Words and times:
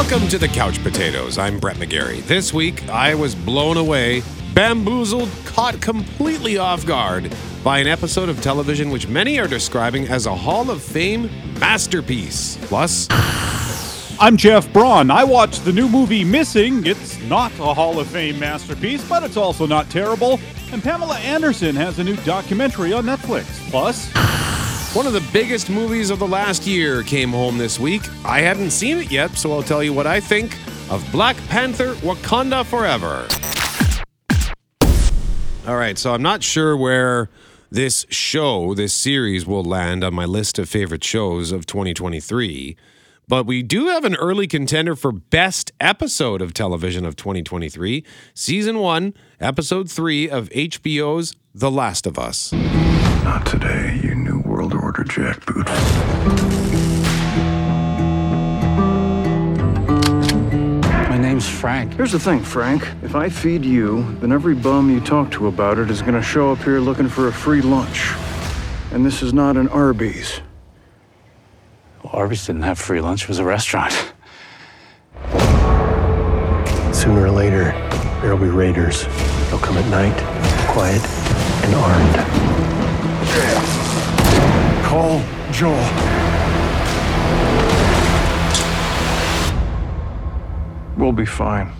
Welcome 0.00 0.28
to 0.28 0.38
the 0.38 0.48
Couch 0.48 0.82
Potatoes. 0.82 1.36
I'm 1.36 1.60
Brett 1.60 1.76
McGarry. 1.76 2.22
This 2.22 2.54
week, 2.54 2.88
I 2.88 3.14
was 3.14 3.34
blown 3.34 3.76
away, 3.76 4.22
bamboozled, 4.54 5.28
caught 5.44 5.78
completely 5.82 6.56
off 6.56 6.86
guard 6.86 7.36
by 7.62 7.80
an 7.80 7.86
episode 7.86 8.30
of 8.30 8.40
television 8.40 8.88
which 8.88 9.08
many 9.08 9.38
are 9.38 9.46
describing 9.46 10.08
as 10.08 10.24
a 10.24 10.34
Hall 10.34 10.70
of 10.70 10.82
Fame 10.82 11.28
masterpiece. 11.60 12.56
Plus, 12.62 13.08
I'm 14.18 14.38
Jeff 14.38 14.72
Braun. 14.72 15.10
I 15.10 15.22
watched 15.22 15.66
the 15.66 15.72
new 15.72 15.86
movie 15.86 16.24
Missing. 16.24 16.86
It's 16.86 17.20
not 17.24 17.52
a 17.58 17.74
Hall 17.74 18.00
of 18.00 18.06
Fame 18.06 18.38
masterpiece, 18.38 19.06
but 19.06 19.22
it's 19.22 19.36
also 19.36 19.66
not 19.66 19.90
terrible. 19.90 20.40
And 20.72 20.82
Pamela 20.82 21.18
Anderson 21.18 21.76
has 21.76 21.98
a 21.98 22.04
new 22.04 22.16
documentary 22.16 22.94
on 22.94 23.04
Netflix. 23.04 23.44
Plus, 23.70 24.10
one 24.92 25.06
of 25.06 25.12
the 25.12 25.24
biggest 25.32 25.70
movies 25.70 26.10
of 26.10 26.18
the 26.18 26.26
last 26.26 26.66
year 26.66 27.04
came 27.04 27.30
home 27.30 27.58
this 27.58 27.78
week. 27.78 28.02
I 28.24 28.40
hadn't 28.40 28.70
seen 28.70 28.98
it 28.98 29.10
yet, 29.10 29.30
so 29.36 29.52
I'll 29.52 29.62
tell 29.62 29.84
you 29.84 29.92
what 29.92 30.06
I 30.06 30.18
think 30.18 30.58
of 30.90 31.06
Black 31.12 31.36
Panther 31.48 31.94
Wakanda 31.96 32.66
Forever. 32.66 33.28
All 35.68 35.76
right, 35.76 35.96
so 35.96 36.12
I'm 36.12 36.22
not 36.22 36.42
sure 36.42 36.76
where 36.76 37.30
this 37.70 38.04
show, 38.10 38.74
this 38.74 38.92
series, 38.92 39.46
will 39.46 39.62
land 39.62 40.02
on 40.02 40.12
my 40.12 40.24
list 40.24 40.58
of 40.58 40.68
favorite 40.68 41.04
shows 41.04 41.52
of 41.52 41.66
2023. 41.66 42.76
But 43.28 43.46
we 43.46 43.62
do 43.62 43.86
have 43.86 44.04
an 44.04 44.16
early 44.16 44.48
contender 44.48 44.96
for 44.96 45.12
best 45.12 45.70
episode 45.78 46.42
of 46.42 46.52
television 46.52 47.04
of 47.04 47.14
2023, 47.14 48.04
season 48.34 48.78
one, 48.78 49.14
episode 49.38 49.88
three 49.88 50.28
of 50.28 50.48
HBO's 50.48 51.36
The 51.54 51.70
Last 51.70 52.08
of 52.08 52.18
Us. 52.18 52.52
Not 52.52 53.46
today, 53.46 54.00
you 54.02 54.09
world 54.60 54.74
order 54.74 55.04
jackboot. 55.04 55.66
My 61.08 61.16
name's 61.16 61.48
Frank. 61.48 61.94
Here's 61.94 62.12
the 62.12 62.18
thing, 62.18 62.40
Frank. 62.40 62.86
If 63.02 63.14
I 63.14 63.30
feed 63.30 63.64
you, 63.64 64.02
then 64.20 64.32
every 64.32 64.54
bum 64.54 64.90
you 64.90 65.00
talk 65.00 65.30
to 65.32 65.46
about 65.46 65.78
it 65.78 65.90
is 65.90 66.02
gonna 66.02 66.22
show 66.22 66.52
up 66.52 66.58
here 66.58 66.78
looking 66.78 67.08
for 67.08 67.28
a 67.28 67.32
free 67.32 67.62
lunch. 67.62 68.12
And 68.92 69.06
this 69.06 69.22
is 69.22 69.32
not 69.32 69.56
an 69.56 69.68
Arby's. 69.68 70.42
Well, 72.04 72.12
Arby's 72.12 72.44
didn't 72.46 72.62
have 72.62 72.78
free 72.78 73.00
lunch, 73.00 73.22
it 73.22 73.28
was 73.28 73.38
a 73.38 73.44
restaurant. 73.46 74.12
Sooner 76.92 77.24
or 77.24 77.30
later, 77.30 77.72
there'll 78.20 78.36
be 78.36 78.50
raiders. 78.50 79.06
They'll 79.48 79.58
come 79.58 79.78
at 79.78 79.88
night, 79.90 80.18
quiet 80.68 81.02
and 81.64 81.74
armed. 81.74 82.79
Call 84.90 85.22
Joel. 85.52 85.76
We'll 90.98 91.12
be 91.12 91.24
fine. 91.24 91.72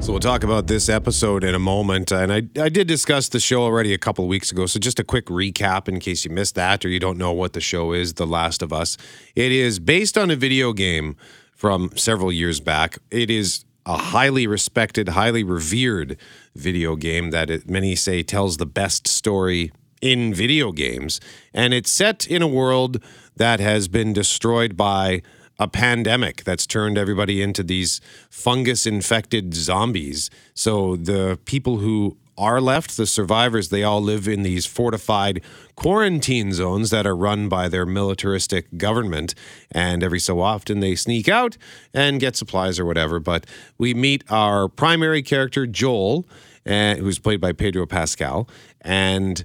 So 0.00 0.12
we'll 0.12 0.20
talk 0.20 0.44
about 0.44 0.68
this 0.68 0.88
episode 0.88 1.42
in 1.42 1.56
a 1.56 1.58
moment. 1.58 2.12
And 2.12 2.32
I, 2.32 2.42
I 2.56 2.68
did 2.68 2.86
discuss 2.86 3.28
the 3.28 3.40
show 3.40 3.62
already 3.64 3.92
a 3.92 3.98
couple 3.98 4.28
weeks 4.28 4.52
ago. 4.52 4.66
So 4.66 4.78
just 4.78 5.00
a 5.00 5.04
quick 5.04 5.26
recap 5.26 5.88
in 5.88 5.98
case 5.98 6.24
you 6.24 6.30
missed 6.30 6.54
that 6.54 6.84
or 6.84 6.88
you 6.88 7.00
don't 7.00 7.18
know 7.18 7.32
what 7.32 7.52
the 7.52 7.60
show 7.60 7.92
is 7.92 8.14
The 8.14 8.28
Last 8.28 8.62
of 8.62 8.72
Us. 8.72 8.96
It 9.34 9.50
is 9.50 9.80
based 9.80 10.16
on 10.16 10.30
a 10.30 10.36
video 10.36 10.72
game 10.72 11.16
from 11.52 11.90
several 11.96 12.30
years 12.30 12.60
back. 12.60 12.98
It 13.10 13.28
is 13.28 13.64
a 13.86 13.96
highly 13.96 14.46
respected, 14.46 15.10
highly 15.10 15.42
revered 15.42 16.16
video 16.54 16.96
game 16.96 17.30
that 17.30 17.50
it, 17.50 17.68
many 17.68 17.96
say 17.96 18.22
tells 18.22 18.56
the 18.56 18.66
best 18.66 19.08
story 19.08 19.72
in 20.00 20.32
video 20.32 20.72
games. 20.72 21.20
And 21.52 21.74
it's 21.74 21.90
set 21.90 22.26
in 22.26 22.42
a 22.42 22.48
world 22.48 23.02
that 23.36 23.60
has 23.60 23.88
been 23.88 24.12
destroyed 24.12 24.76
by 24.76 25.22
a 25.58 25.68
pandemic 25.68 26.42
that's 26.44 26.66
turned 26.66 26.96
everybody 26.96 27.42
into 27.42 27.62
these 27.62 28.00
fungus 28.30 28.86
infected 28.86 29.54
zombies. 29.54 30.30
So 30.54 30.96
the 30.96 31.38
people 31.44 31.78
who 31.78 32.16
are 32.40 32.60
left, 32.60 32.96
the 32.96 33.06
survivors, 33.06 33.68
they 33.68 33.84
all 33.84 34.00
live 34.00 34.26
in 34.26 34.42
these 34.42 34.64
fortified 34.64 35.42
quarantine 35.76 36.52
zones 36.52 36.90
that 36.90 37.06
are 37.06 37.14
run 37.14 37.48
by 37.48 37.68
their 37.68 37.84
militaristic 37.84 38.78
government. 38.78 39.34
And 39.70 40.02
every 40.02 40.18
so 40.18 40.40
often 40.40 40.80
they 40.80 40.94
sneak 40.94 41.28
out 41.28 41.56
and 41.92 42.18
get 42.18 42.36
supplies 42.36 42.80
or 42.80 42.86
whatever. 42.86 43.20
But 43.20 43.46
we 43.76 43.92
meet 43.92 44.24
our 44.30 44.68
primary 44.68 45.22
character, 45.22 45.66
Joel, 45.66 46.26
uh, 46.66 46.94
who's 46.96 47.18
played 47.18 47.40
by 47.40 47.52
Pedro 47.52 47.86
Pascal, 47.86 48.48
and 48.80 49.44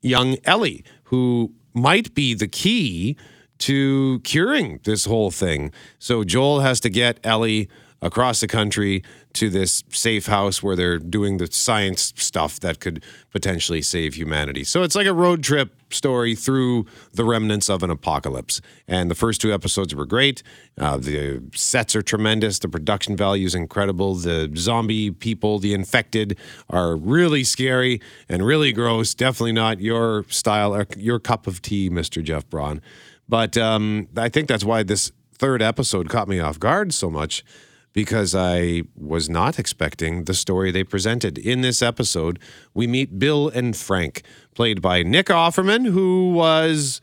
young 0.00 0.38
Ellie, 0.44 0.84
who 1.04 1.52
might 1.74 2.14
be 2.14 2.34
the 2.34 2.48
key 2.48 3.16
to 3.58 4.20
curing 4.24 4.80
this 4.84 5.04
whole 5.04 5.30
thing. 5.30 5.70
So 5.98 6.24
Joel 6.24 6.60
has 6.60 6.80
to 6.80 6.90
get 6.90 7.20
Ellie 7.22 7.68
across 8.02 8.40
the 8.40 8.48
country 8.48 9.02
to 9.32 9.48
this 9.48 9.82
safe 9.90 10.26
house 10.26 10.62
where 10.62 10.76
they're 10.76 10.98
doing 10.98 11.38
the 11.38 11.50
science 11.50 12.12
stuff 12.16 12.60
that 12.60 12.80
could 12.80 13.02
potentially 13.30 13.80
save 13.80 14.14
humanity. 14.14 14.64
So 14.64 14.82
it's 14.82 14.94
like 14.94 15.06
a 15.06 15.14
road 15.14 15.42
trip 15.42 15.72
story 15.90 16.34
through 16.34 16.86
the 17.14 17.24
remnants 17.24 17.70
of 17.70 17.82
an 17.82 17.90
apocalypse. 17.90 18.60
And 18.88 19.10
the 19.10 19.14
first 19.14 19.40
two 19.40 19.52
episodes 19.54 19.94
were 19.94 20.04
great. 20.04 20.42
Uh, 20.76 20.96
the 20.96 21.42
sets 21.54 21.94
are 21.94 22.02
tremendous. 22.02 22.58
The 22.58 22.68
production 22.68 23.16
value 23.16 23.46
is 23.46 23.54
incredible. 23.54 24.16
The 24.16 24.52
zombie 24.56 25.10
people, 25.12 25.58
the 25.58 25.72
infected, 25.72 26.36
are 26.68 26.96
really 26.96 27.44
scary 27.44 28.00
and 28.28 28.44
really 28.44 28.72
gross. 28.72 29.14
Definitely 29.14 29.52
not 29.52 29.80
your 29.80 30.24
style 30.28 30.74
or 30.74 30.86
your 30.96 31.20
cup 31.20 31.46
of 31.46 31.62
tea, 31.62 31.88
Mr. 31.88 32.22
Jeff 32.22 32.48
Braun. 32.50 32.82
But 33.28 33.56
um, 33.56 34.08
I 34.16 34.28
think 34.28 34.48
that's 34.48 34.64
why 34.64 34.82
this 34.82 35.12
third 35.34 35.62
episode 35.62 36.08
caught 36.08 36.28
me 36.28 36.40
off 36.40 36.58
guard 36.58 36.92
so 36.92 37.10
much 37.10 37.44
because 37.92 38.34
I 38.34 38.82
was 38.96 39.28
not 39.28 39.58
expecting 39.58 40.24
the 40.24 40.34
story 40.34 40.70
they 40.70 40.84
presented. 40.84 41.38
In 41.38 41.60
this 41.60 41.82
episode, 41.82 42.38
we 42.74 42.86
meet 42.86 43.18
Bill 43.18 43.48
and 43.48 43.76
Frank, 43.76 44.22
played 44.54 44.80
by 44.80 45.02
Nick 45.02 45.26
Offerman, 45.26 45.86
who 45.86 46.32
was 46.32 47.00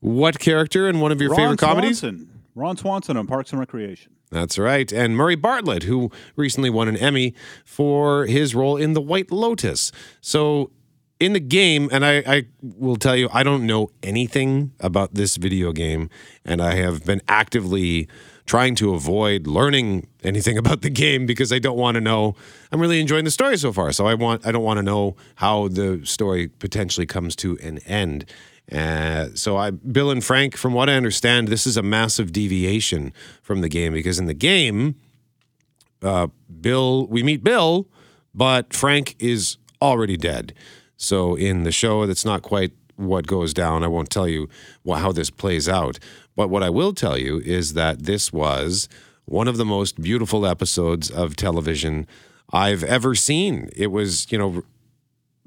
what 0.00 0.38
character 0.38 0.88
in 0.88 1.00
one 1.00 1.12
of 1.12 1.20
your 1.20 1.30
Ron 1.30 1.38
favorite 1.38 1.58
comedies? 1.58 2.00
Swanson. 2.00 2.42
Ron 2.54 2.76
Swanson 2.76 3.16
on 3.16 3.26
Parks 3.26 3.52
and 3.52 3.60
Recreation. 3.60 4.12
That's 4.30 4.58
right. 4.58 4.92
And 4.92 5.16
Murray 5.16 5.36
Bartlett, 5.36 5.84
who 5.84 6.10
recently 6.36 6.70
won 6.70 6.88
an 6.88 6.96
Emmy 6.96 7.34
for 7.64 8.26
his 8.26 8.54
role 8.54 8.76
in 8.76 8.92
The 8.92 9.00
White 9.00 9.30
Lotus. 9.30 9.90
So 10.20 10.70
in 11.20 11.32
the 11.32 11.40
game, 11.40 11.88
and 11.92 12.04
I, 12.04 12.22
I 12.26 12.46
will 12.62 12.96
tell 12.96 13.16
you, 13.16 13.28
I 13.32 13.42
don't 13.42 13.66
know 13.66 13.90
anything 14.02 14.72
about 14.80 15.14
this 15.14 15.36
video 15.36 15.72
game, 15.72 16.10
and 16.44 16.60
I 16.60 16.74
have 16.74 17.04
been 17.04 17.22
actively 17.28 18.08
trying 18.48 18.74
to 18.74 18.94
avoid 18.94 19.46
learning 19.46 20.08
anything 20.24 20.58
about 20.62 20.82
the 20.82 20.90
game 20.90 21.26
because 21.26 21.52
I 21.52 21.60
don't 21.60 21.78
want 21.78 21.94
to 21.94 22.00
know. 22.00 22.34
I'm 22.72 22.80
really 22.80 23.00
enjoying 23.00 23.24
the 23.24 23.30
story 23.30 23.56
so 23.56 23.72
far, 23.72 23.92
so 23.92 24.06
I 24.06 24.14
want 24.14 24.44
I 24.44 24.50
don't 24.50 24.64
want 24.64 24.78
to 24.78 24.82
know 24.82 25.14
how 25.36 25.68
the 25.68 26.04
story 26.04 26.48
potentially 26.48 27.06
comes 27.06 27.36
to 27.36 27.56
an 27.62 27.78
end. 27.86 28.24
Uh, 28.70 29.28
so 29.34 29.56
I, 29.56 29.70
Bill 29.70 30.10
and 30.10 30.22
Frank, 30.22 30.56
from 30.56 30.74
what 30.74 30.90
I 30.90 30.94
understand, 30.94 31.48
this 31.48 31.66
is 31.66 31.78
a 31.78 31.82
massive 31.82 32.32
deviation 32.32 33.14
from 33.42 33.62
the 33.62 33.68
game 33.68 33.94
because 33.94 34.18
in 34.18 34.26
the 34.26 34.34
game, 34.34 34.96
uh, 36.02 36.26
Bill, 36.60 37.06
we 37.06 37.22
meet 37.22 37.42
Bill, 37.42 37.88
but 38.34 38.74
Frank 38.74 39.16
is 39.18 39.56
already 39.80 40.18
dead. 40.18 40.52
So 40.98 41.34
in 41.34 41.62
the 41.62 41.72
show, 41.72 42.04
that's 42.04 42.26
not 42.26 42.42
quite 42.42 42.72
what 42.96 43.26
goes 43.26 43.54
down. 43.54 43.84
I 43.84 43.86
won't 43.86 44.10
tell 44.10 44.28
you 44.28 44.48
how 44.86 45.12
this 45.12 45.30
plays 45.30 45.68
out. 45.68 45.98
But 46.38 46.50
what 46.50 46.62
I 46.62 46.70
will 46.70 46.92
tell 46.92 47.18
you 47.18 47.40
is 47.40 47.72
that 47.72 48.04
this 48.04 48.32
was 48.32 48.88
one 49.24 49.48
of 49.48 49.56
the 49.56 49.64
most 49.64 50.00
beautiful 50.00 50.46
episodes 50.46 51.10
of 51.10 51.34
television 51.34 52.06
I've 52.52 52.84
ever 52.84 53.16
seen. 53.16 53.68
It 53.74 53.88
was, 53.88 54.30
you 54.30 54.38
know, 54.38 54.62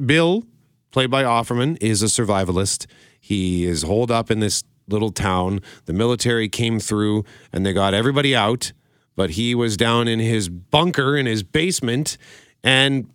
Bill, 0.05 0.43
played 0.91 1.09
by 1.09 1.23
Offerman, 1.23 1.77
is 1.79 2.03
a 2.03 2.07
survivalist. 2.07 2.87
He 3.21 3.63
is 3.63 3.83
holed 3.83 4.11
up 4.11 4.29
in 4.29 4.41
this 4.41 4.65
little 4.89 5.13
town. 5.13 5.61
The 5.85 5.93
military 5.93 6.49
came 6.49 6.77
through 6.77 7.23
and 7.53 7.65
they 7.65 7.71
got 7.71 7.93
everybody 7.93 8.35
out, 8.35 8.73
but 9.15 9.29
he 9.29 9.55
was 9.55 9.77
down 9.77 10.09
in 10.09 10.19
his 10.19 10.49
bunker 10.49 11.15
in 11.15 11.25
his 11.25 11.41
basement 11.41 12.17
and 12.65 13.09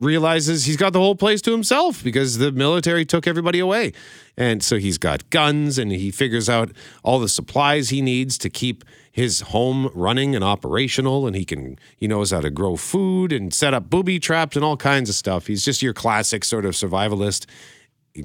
realizes 0.00 0.64
he's 0.66 0.76
got 0.76 0.92
the 0.92 0.98
whole 0.98 1.14
place 1.14 1.40
to 1.42 1.52
himself 1.52 2.04
because 2.04 2.38
the 2.38 2.52
military 2.52 3.04
took 3.04 3.26
everybody 3.26 3.58
away. 3.58 3.92
And 4.36 4.62
so 4.62 4.76
he's 4.76 4.98
got 4.98 5.28
guns 5.30 5.78
and 5.78 5.90
he 5.90 6.10
figures 6.10 6.48
out 6.48 6.70
all 7.02 7.18
the 7.18 7.28
supplies 7.28 7.88
he 7.88 8.02
needs 8.02 8.36
to 8.38 8.50
keep 8.50 8.84
his 9.10 9.40
home 9.40 9.90
running 9.94 10.34
and 10.34 10.44
operational 10.44 11.26
and 11.26 11.34
he 11.34 11.46
can 11.46 11.78
he 11.96 12.06
knows 12.06 12.32
how 12.32 12.40
to 12.42 12.50
grow 12.50 12.76
food 12.76 13.32
and 13.32 13.54
set 13.54 13.72
up 13.72 13.88
booby 13.88 14.18
traps 14.18 14.56
and 14.56 14.64
all 14.64 14.76
kinds 14.76 15.08
of 15.08 15.14
stuff. 15.14 15.46
He's 15.46 15.64
just 15.64 15.80
your 15.80 15.94
classic 15.94 16.44
sort 16.44 16.66
of 16.66 16.72
survivalist 16.74 17.46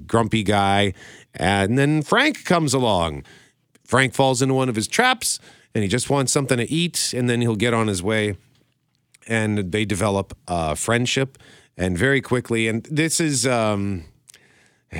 grumpy 0.05 0.43
guy. 0.43 0.93
And 1.33 1.77
then 1.77 2.01
Frank 2.01 2.43
comes 2.43 2.73
along. 2.73 3.23
Frank 3.85 4.13
falls 4.13 4.41
into 4.41 4.53
one 4.53 4.67
of 4.67 4.75
his 4.75 4.87
traps 4.87 5.39
and 5.73 5.83
he 5.83 5.87
just 5.87 6.09
wants 6.09 6.33
something 6.33 6.57
to 6.57 6.69
eat 6.69 7.13
and 7.15 7.29
then 7.29 7.39
he'll 7.39 7.55
get 7.55 7.73
on 7.73 7.87
his 7.87 8.03
way 8.03 8.35
and 9.27 9.71
they 9.71 9.85
develop 9.85 10.37
a 10.47 10.75
friendship 10.75 11.37
and 11.77 11.97
very 11.97 12.21
quickly 12.21 12.67
and 12.67 12.83
this 12.91 13.19
is 13.19 13.45
um 13.47 14.05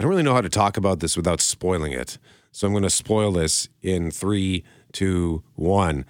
I 0.00 0.02
don't 0.02 0.12
really 0.12 0.22
know 0.22 0.32
how 0.32 0.40
to 0.40 0.48
talk 0.48 0.78
about 0.78 1.00
this 1.00 1.14
without 1.14 1.42
spoiling 1.42 1.92
it. 1.92 2.16
So 2.52 2.66
I'm 2.66 2.72
going 2.72 2.84
to 2.84 2.88
spoil 2.88 3.32
this 3.32 3.68
in 3.82 4.10
three, 4.10 4.64
two, 4.92 5.42
one. 5.56 6.06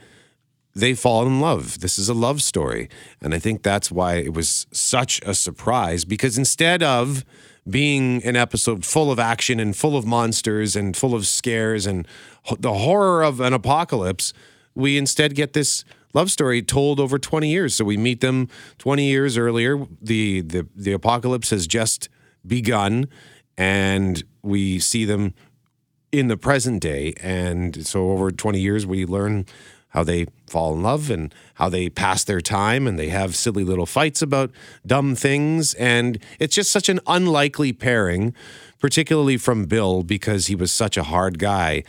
They 0.76 0.94
fall 0.94 1.26
in 1.26 1.40
love. 1.40 1.80
This 1.80 1.98
is 1.98 2.08
a 2.08 2.14
love 2.14 2.40
story. 2.40 2.88
And 3.20 3.34
I 3.34 3.40
think 3.40 3.64
that's 3.64 3.90
why 3.90 4.14
it 4.14 4.32
was 4.32 4.68
such 4.70 5.20
a 5.26 5.34
surprise 5.34 6.04
because 6.04 6.38
instead 6.38 6.84
of 6.84 7.24
being 7.68 8.24
an 8.24 8.36
episode 8.36 8.84
full 8.84 9.10
of 9.10 9.18
action 9.18 9.58
and 9.58 9.76
full 9.76 9.96
of 9.96 10.06
monsters 10.06 10.76
and 10.76 10.96
full 10.96 11.14
of 11.14 11.26
scares 11.26 11.84
and 11.84 12.06
the 12.58 12.74
horror 12.74 13.24
of 13.24 13.40
an 13.40 13.52
apocalypse, 13.52 14.32
we 14.74 14.96
instead 14.96 15.34
get 15.34 15.52
this 15.52 15.84
love 16.12 16.30
story 16.30 16.62
told 16.62 17.00
over 17.00 17.18
20 17.18 17.48
years. 17.48 17.74
So 17.74 17.84
we 17.84 17.96
meet 17.96 18.20
them 18.20 18.48
20 18.78 19.04
years 19.04 19.36
earlier. 19.36 19.86
The 20.00 20.40
the 20.42 20.66
the 20.74 20.92
apocalypse 20.92 21.50
has 21.50 21.66
just 21.66 22.08
begun 22.46 23.08
and 23.56 24.22
we 24.42 24.78
see 24.78 25.04
them 25.04 25.34
in 26.12 26.28
the 26.28 26.36
present 26.36 26.80
day. 26.82 27.14
And 27.20 27.86
so 27.86 28.10
over 28.10 28.30
20 28.30 28.60
years, 28.60 28.86
we 28.86 29.04
learn 29.04 29.46
how 29.88 30.04
they 30.04 30.26
fall 30.48 30.74
in 30.74 30.82
love 30.82 31.10
and 31.10 31.34
how 31.54 31.68
they 31.68 31.88
pass 31.88 32.22
their 32.24 32.40
time 32.40 32.86
and 32.86 32.98
they 32.98 33.08
have 33.08 33.34
silly 33.34 33.64
little 33.64 33.86
fights 33.86 34.22
about 34.22 34.50
dumb 34.86 35.14
things. 35.14 35.74
And 35.74 36.22
it's 36.38 36.54
just 36.54 36.70
such 36.70 36.88
an 36.88 37.00
unlikely 37.06 37.72
pairing, 37.72 38.34
particularly 38.78 39.36
from 39.36 39.64
Bill 39.64 40.02
because 40.02 40.46
he 40.46 40.54
was 40.54 40.70
such 40.70 40.96
a 40.96 41.02
hard 41.02 41.38
guy. 41.38 41.82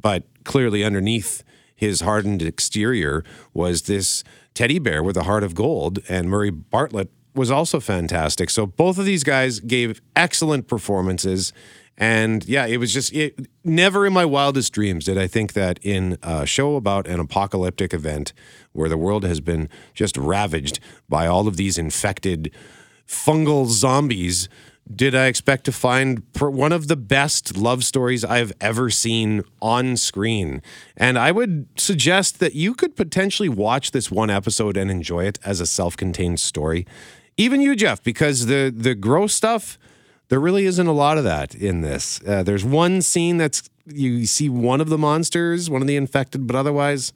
But 0.00 0.24
clearly, 0.44 0.84
underneath 0.84 1.42
his 1.76 2.00
hardened 2.00 2.42
exterior 2.42 3.22
was 3.54 3.82
this 3.82 4.24
teddy 4.54 4.78
bear 4.78 5.02
with 5.02 5.16
a 5.16 5.24
heart 5.24 5.44
of 5.44 5.54
gold. 5.54 6.00
And 6.08 6.28
Murray 6.28 6.50
Bartlett 6.50 7.10
was 7.34 7.50
also 7.50 7.78
fantastic. 7.78 8.50
So 8.50 8.66
both 8.66 8.98
of 8.98 9.04
these 9.04 9.22
guys 9.22 9.60
gave 9.60 10.00
excellent 10.16 10.66
performances. 10.66 11.52
And 11.98 12.44
yeah, 12.46 12.66
it 12.66 12.78
was 12.78 12.92
just 12.92 13.12
it, 13.12 13.46
never 13.62 14.06
in 14.06 14.12
my 14.12 14.24
wildest 14.24 14.72
dreams 14.72 15.04
did 15.04 15.18
I 15.18 15.26
think 15.26 15.52
that 15.52 15.78
in 15.82 16.18
a 16.22 16.46
show 16.46 16.76
about 16.76 17.06
an 17.06 17.20
apocalyptic 17.20 17.94
event 17.94 18.32
where 18.72 18.88
the 18.88 18.98
world 18.98 19.24
has 19.24 19.40
been 19.40 19.68
just 19.94 20.16
ravaged 20.16 20.80
by 21.08 21.26
all 21.26 21.46
of 21.46 21.56
these 21.56 21.78
infected 21.78 22.50
fungal 23.06 23.66
zombies, 23.66 24.48
did 24.94 25.14
I 25.14 25.26
expect 25.26 25.64
to 25.64 25.72
find 25.72 26.22
one 26.38 26.72
of 26.72 26.88
the 26.88 26.96
best 26.96 27.56
love 27.56 27.84
stories 27.84 28.24
I've 28.24 28.52
ever 28.60 28.88
seen 28.88 29.42
on 29.60 29.96
screen. 29.96 30.62
And 30.96 31.18
I 31.18 31.32
would 31.32 31.66
suggest 31.76 32.38
that 32.40 32.54
you 32.54 32.74
could 32.74 32.94
potentially 32.94 33.48
watch 33.48 33.90
this 33.90 34.10
one 34.10 34.30
episode 34.30 34.76
and 34.76 34.90
enjoy 34.90 35.24
it 35.24 35.38
as 35.44 35.60
a 35.60 35.66
self 35.66 35.96
contained 35.96 36.40
story. 36.40 36.86
Even 37.36 37.60
you, 37.60 37.74
Jeff, 37.74 38.02
because 38.02 38.46
the, 38.46 38.72
the 38.74 38.94
gross 38.94 39.34
stuff 39.34 39.78
there 40.28 40.40
really 40.40 40.66
isn't 40.66 40.86
a 40.86 40.92
lot 40.92 41.18
of 41.18 41.24
that 41.24 41.54
in 41.54 41.82
this. 41.82 42.20
Uh, 42.26 42.42
there's 42.42 42.64
one 42.64 43.00
scene 43.02 43.36
that's 43.36 43.68
you 43.86 44.26
see 44.26 44.48
one 44.48 44.80
of 44.80 44.88
the 44.88 44.98
monsters, 44.98 45.70
one 45.70 45.80
of 45.82 45.86
the 45.86 45.96
infected, 45.96 46.46
but 46.46 46.56
otherwise, 46.56 47.12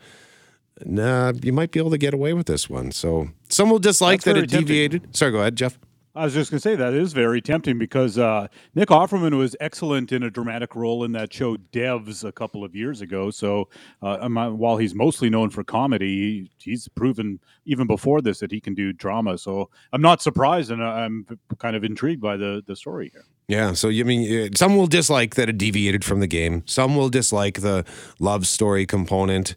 nah, 0.84 1.32
you 1.42 1.52
might 1.52 1.72
be 1.72 1.80
able 1.80 1.90
to 1.90 1.98
get 1.98 2.14
away 2.14 2.32
with 2.32 2.46
this 2.46 2.70
one. 2.70 2.92
So 2.92 3.30
some 3.48 3.70
will 3.70 3.80
dislike 3.80 4.22
That's 4.22 4.36
that 4.36 4.36
it 4.36 4.50
tempting. 4.50 4.60
deviated. 4.60 5.16
Sorry, 5.16 5.32
go 5.32 5.40
ahead, 5.40 5.56
Jeff. 5.56 5.78
I 6.14 6.24
was 6.24 6.34
just 6.34 6.50
going 6.50 6.58
to 6.58 6.62
say 6.62 6.74
that 6.74 6.92
is 6.92 7.12
very 7.12 7.40
tempting 7.40 7.78
because 7.78 8.18
uh, 8.18 8.48
Nick 8.74 8.88
Offerman 8.88 9.38
was 9.38 9.54
excellent 9.60 10.10
in 10.10 10.24
a 10.24 10.30
dramatic 10.30 10.74
role 10.74 11.04
in 11.04 11.12
that 11.12 11.32
show 11.32 11.56
Devs 11.56 12.24
a 12.24 12.32
couple 12.32 12.64
of 12.64 12.74
years 12.74 13.00
ago. 13.00 13.30
So 13.30 13.68
uh, 14.02 14.18
um, 14.20 14.36
uh, 14.36 14.50
while 14.50 14.76
he's 14.76 14.94
mostly 14.94 15.30
known 15.30 15.50
for 15.50 15.62
comedy, 15.62 16.50
he's 16.58 16.88
proven 16.88 17.38
even 17.64 17.86
before 17.86 18.20
this 18.20 18.40
that 18.40 18.50
he 18.50 18.60
can 18.60 18.74
do 18.74 18.92
drama. 18.92 19.38
So 19.38 19.70
I'm 19.92 20.02
not 20.02 20.20
surprised, 20.20 20.72
and 20.72 20.82
I'm 20.82 21.26
kind 21.58 21.76
of 21.76 21.84
intrigued 21.84 22.20
by 22.20 22.36
the 22.36 22.62
the 22.66 22.74
story 22.74 23.10
here. 23.12 23.24
Yeah, 23.46 23.72
so 23.72 23.88
you 23.88 24.04
mean 24.04 24.46
uh, 24.46 24.48
some 24.56 24.76
will 24.76 24.86
dislike 24.88 25.36
that 25.36 25.48
it 25.48 25.58
deviated 25.58 26.04
from 26.04 26.20
the 26.20 26.26
game. 26.26 26.64
Some 26.66 26.96
will 26.96 27.08
dislike 27.08 27.60
the 27.60 27.84
love 28.18 28.46
story 28.48 28.84
component. 28.84 29.54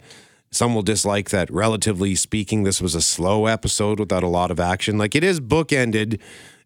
Some 0.53 0.75
will 0.75 0.83
dislike 0.83 1.31
that, 1.31 1.49
relatively 1.49 2.13
speaking, 2.13 2.61
this 2.61 2.79
was 2.79 2.93
a 2.93 3.01
slow 3.01 3.47
episode 3.47 3.99
without 3.99 4.21
a 4.21 4.27
lot 4.27 4.51
of 4.51 4.59
action. 4.59 4.99
Like 4.99 5.15
it 5.15 5.23
is 5.23 5.39
bookended 5.39 6.19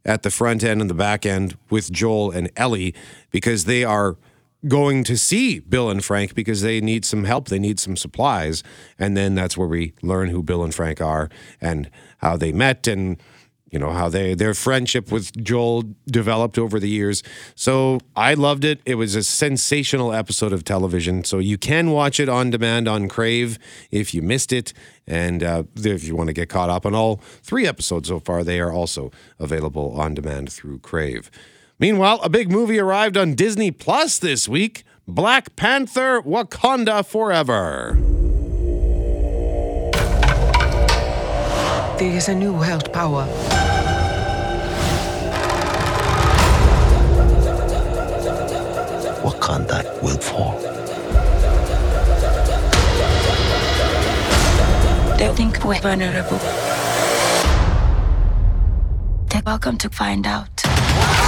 at 0.04 0.24
the 0.24 0.30
front 0.30 0.62
end 0.62 0.82
and 0.82 0.90
the 0.90 0.94
back 0.94 1.26
end 1.26 1.58
with 1.70 1.90
Joel 1.92 2.32
and 2.32 2.52
Ellie 2.58 2.94
because 3.32 3.64
they 3.64 3.86
are 3.86 4.18
going 4.68 5.06
to 5.06 5.18
see 5.18 5.60
Bill 5.60 5.90
and 5.90 6.04
Frank 6.04 6.36
because 6.36 6.62
they 6.62 6.82
need 6.82 7.06
some 7.06 7.24
help, 7.24 7.48
they 7.48 7.60
need 7.60 7.80
some 7.80 7.96
supplies. 7.96 8.62
And 9.00 9.16
then 9.16 9.36
that's 9.36 9.58
where 9.58 9.68
we 9.68 9.94
learn 10.02 10.30
who 10.30 10.44
Bill 10.44 10.66
and 10.66 10.76
Frank 10.76 11.00
are 11.00 11.30
and 11.62 11.90
how 12.18 12.36
they 12.36 12.52
met 12.52 12.88
and 12.88 13.18
you 13.72 13.80
know 13.80 13.92
how 13.92 14.10
they 14.10 14.34
their 14.34 14.54
friendship 14.54 15.12
with 15.12 15.36
Joel 15.44 15.84
developed 16.06 16.58
over 16.58 16.80
the 16.80 16.90
years. 16.90 17.24
So 17.56 18.00
I 18.16 18.34
loved 18.34 18.64
it. 18.64 18.80
It 18.86 18.96
was 18.96 19.16
a 19.16 19.24
sensational 19.24 20.14
episode 20.14 20.54
of 20.54 20.64
television. 20.64 21.24
So 21.24 21.40
you 21.40 21.58
can 21.58 21.92
watch 21.92 22.20
it 22.20 22.30
on 22.30 22.50
demand 22.50 22.88
on 22.88 23.08
Crave 23.08 23.60
if 23.92 24.14
you 24.14 24.22
missed 24.22 24.54
it, 24.54 24.74
and 25.06 25.44
uh, 25.44 25.64
if 25.76 26.04
you 26.04 26.16
want 26.16 26.28
to 26.28 26.34
get 26.34 26.50
caught 26.50 26.70
up 26.70 26.86
on 26.86 26.96
all 26.96 27.18
three 27.42 27.68
episodes 27.68 28.10
so 28.10 28.20
far, 28.20 28.44
they 28.44 28.60
are 28.60 28.72
also 28.72 29.12
available 29.40 30.00
on 30.00 30.14
demand 30.14 30.52
through 30.52 30.80
Crave. 30.80 31.30
Meanwhile, 31.80 32.20
a 32.24 32.30
big 32.30 32.52
movie 32.52 32.80
arrived 32.80 33.18
on 33.18 33.36
Disney 33.36 33.72
Plus 33.72 34.18
this 34.18 34.48
week: 34.48 34.84
Black 35.08 35.56
Panther: 35.56 36.22
Wakanda 36.22 37.06
Forever. 37.06 38.17
There 41.98 42.16
is 42.16 42.30
a 42.30 42.36
new 42.36 42.54
world 42.54 42.94
power. 42.94 43.26
Wakanda 49.24 49.82
will 50.04 50.20
fall. 50.20 50.60
They 55.18 55.34
think 55.36 55.64
we're 55.66 55.82
vulnerable. 55.82 56.38
They're 59.30 59.42
welcome 59.44 59.80
to 59.80 59.90
find 59.90 60.28
out. 60.28 61.27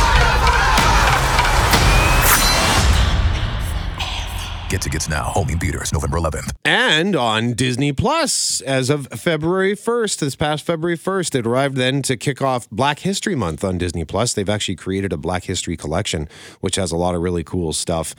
Get 4.69 4.83
tickets 4.83 5.10
now. 5.10 5.24
Home 5.24 5.50
in 5.50 5.57
theaters 5.57 5.92
November 5.92 6.19
11th. 6.19 6.51
and 6.63 7.16
on 7.16 7.54
Disney 7.54 7.92
Plus 7.92 8.62
as 8.62 8.92
of 8.92 9.07
February 9.07 9.75
1st, 9.75 10.19
this 10.19 10.36
past 10.36 10.63
February 10.63 10.95
1st. 10.95 11.33
It 11.39 11.48
arrived 11.48 11.75
then 11.75 12.04
to 12.04 12.16
kick 12.16 12.39
off 12.39 12.69
Black 12.69 13.00
History 13.00 13.33
Month 13.36 13.63
on 13.63 13.80
Disney 13.80 14.06
Plus. 14.06 14.33
They've 14.33 14.48
actually 14.48 14.75
created 14.75 15.12
a 15.12 15.18
Black 15.18 15.45
History 15.45 15.75
collection, 15.75 16.30
which 16.60 16.75
has 16.75 16.92
a 16.92 16.98
lot 16.98 17.16
of 17.16 17.21
really 17.24 17.44
cool 17.44 17.74
stuff. 17.74 18.13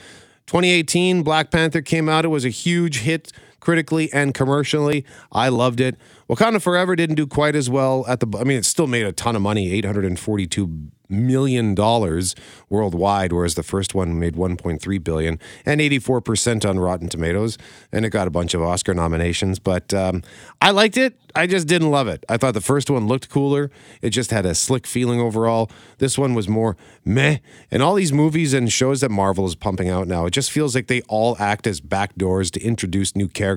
2018, 0.46 1.22
Black 1.22 1.52
Panther 1.52 1.82
came 1.82 2.08
out. 2.08 2.24
It 2.24 2.28
was 2.28 2.44
a 2.44 2.48
huge 2.48 3.02
hit 3.02 3.30
critically 3.60 4.12
and 4.12 4.34
commercially. 4.34 5.04
I 5.32 5.48
loved 5.48 5.80
it. 5.80 5.96
Wakanda 6.28 6.60
Forever 6.60 6.96
didn't 6.96 7.16
do 7.16 7.26
quite 7.26 7.54
as 7.54 7.68
well 7.68 8.04
at 8.08 8.20
the 8.20 8.38
I 8.38 8.44
mean 8.44 8.58
it 8.58 8.64
still 8.64 8.86
made 8.86 9.06
a 9.06 9.12
ton 9.12 9.36
of 9.36 9.42
money, 9.42 9.72
842 9.72 10.90
million 11.10 11.74
dollars 11.74 12.36
worldwide 12.68 13.32
whereas 13.32 13.56
the 13.56 13.64
first 13.64 13.94
one 13.94 14.16
made 14.18 14.34
1.3 14.34 15.04
billion 15.04 15.40
and 15.66 15.80
84% 15.80 16.68
on 16.68 16.78
Rotten 16.78 17.08
Tomatoes 17.08 17.58
and 17.90 18.04
it 18.04 18.10
got 18.10 18.28
a 18.28 18.30
bunch 18.30 18.54
of 18.54 18.62
Oscar 18.62 18.94
nominations, 18.94 19.58
but 19.58 19.92
um, 19.92 20.22
I 20.62 20.70
liked 20.70 20.96
it. 20.96 21.16
I 21.34 21.46
just 21.46 21.66
didn't 21.66 21.90
love 21.90 22.08
it. 22.08 22.24
I 22.28 22.36
thought 22.36 22.54
the 22.54 22.60
first 22.60 22.90
one 22.90 23.06
looked 23.06 23.28
cooler. 23.28 23.70
It 24.02 24.10
just 24.10 24.30
had 24.30 24.46
a 24.46 24.54
slick 24.54 24.86
feeling 24.86 25.20
overall. 25.20 25.70
This 25.98 26.18
one 26.18 26.34
was 26.34 26.48
more 26.48 26.76
meh. 27.04 27.38
And 27.70 27.82
all 27.82 27.94
these 27.94 28.12
movies 28.12 28.52
and 28.52 28.70
shows 28.72 29.00
that 29.00 29.10
Marvel 29.10 29.46
is 29.46 29.54
pumping 29.54 29.88
out 29.88 30.08
now, 30.08 30.26
it 30.26 30.32
just 30.32 30.50
feels 30.50 30.74
like 30.74 30.88
they 30.88 31.02
all 31.02 31.36
act 31.38 31.66
as 31.66 31.80
backdoors 31.80 32.50
to 32.52 32.62
introduce 32.62 33.14
new 33.14 33.28
characters, 33.28 33.49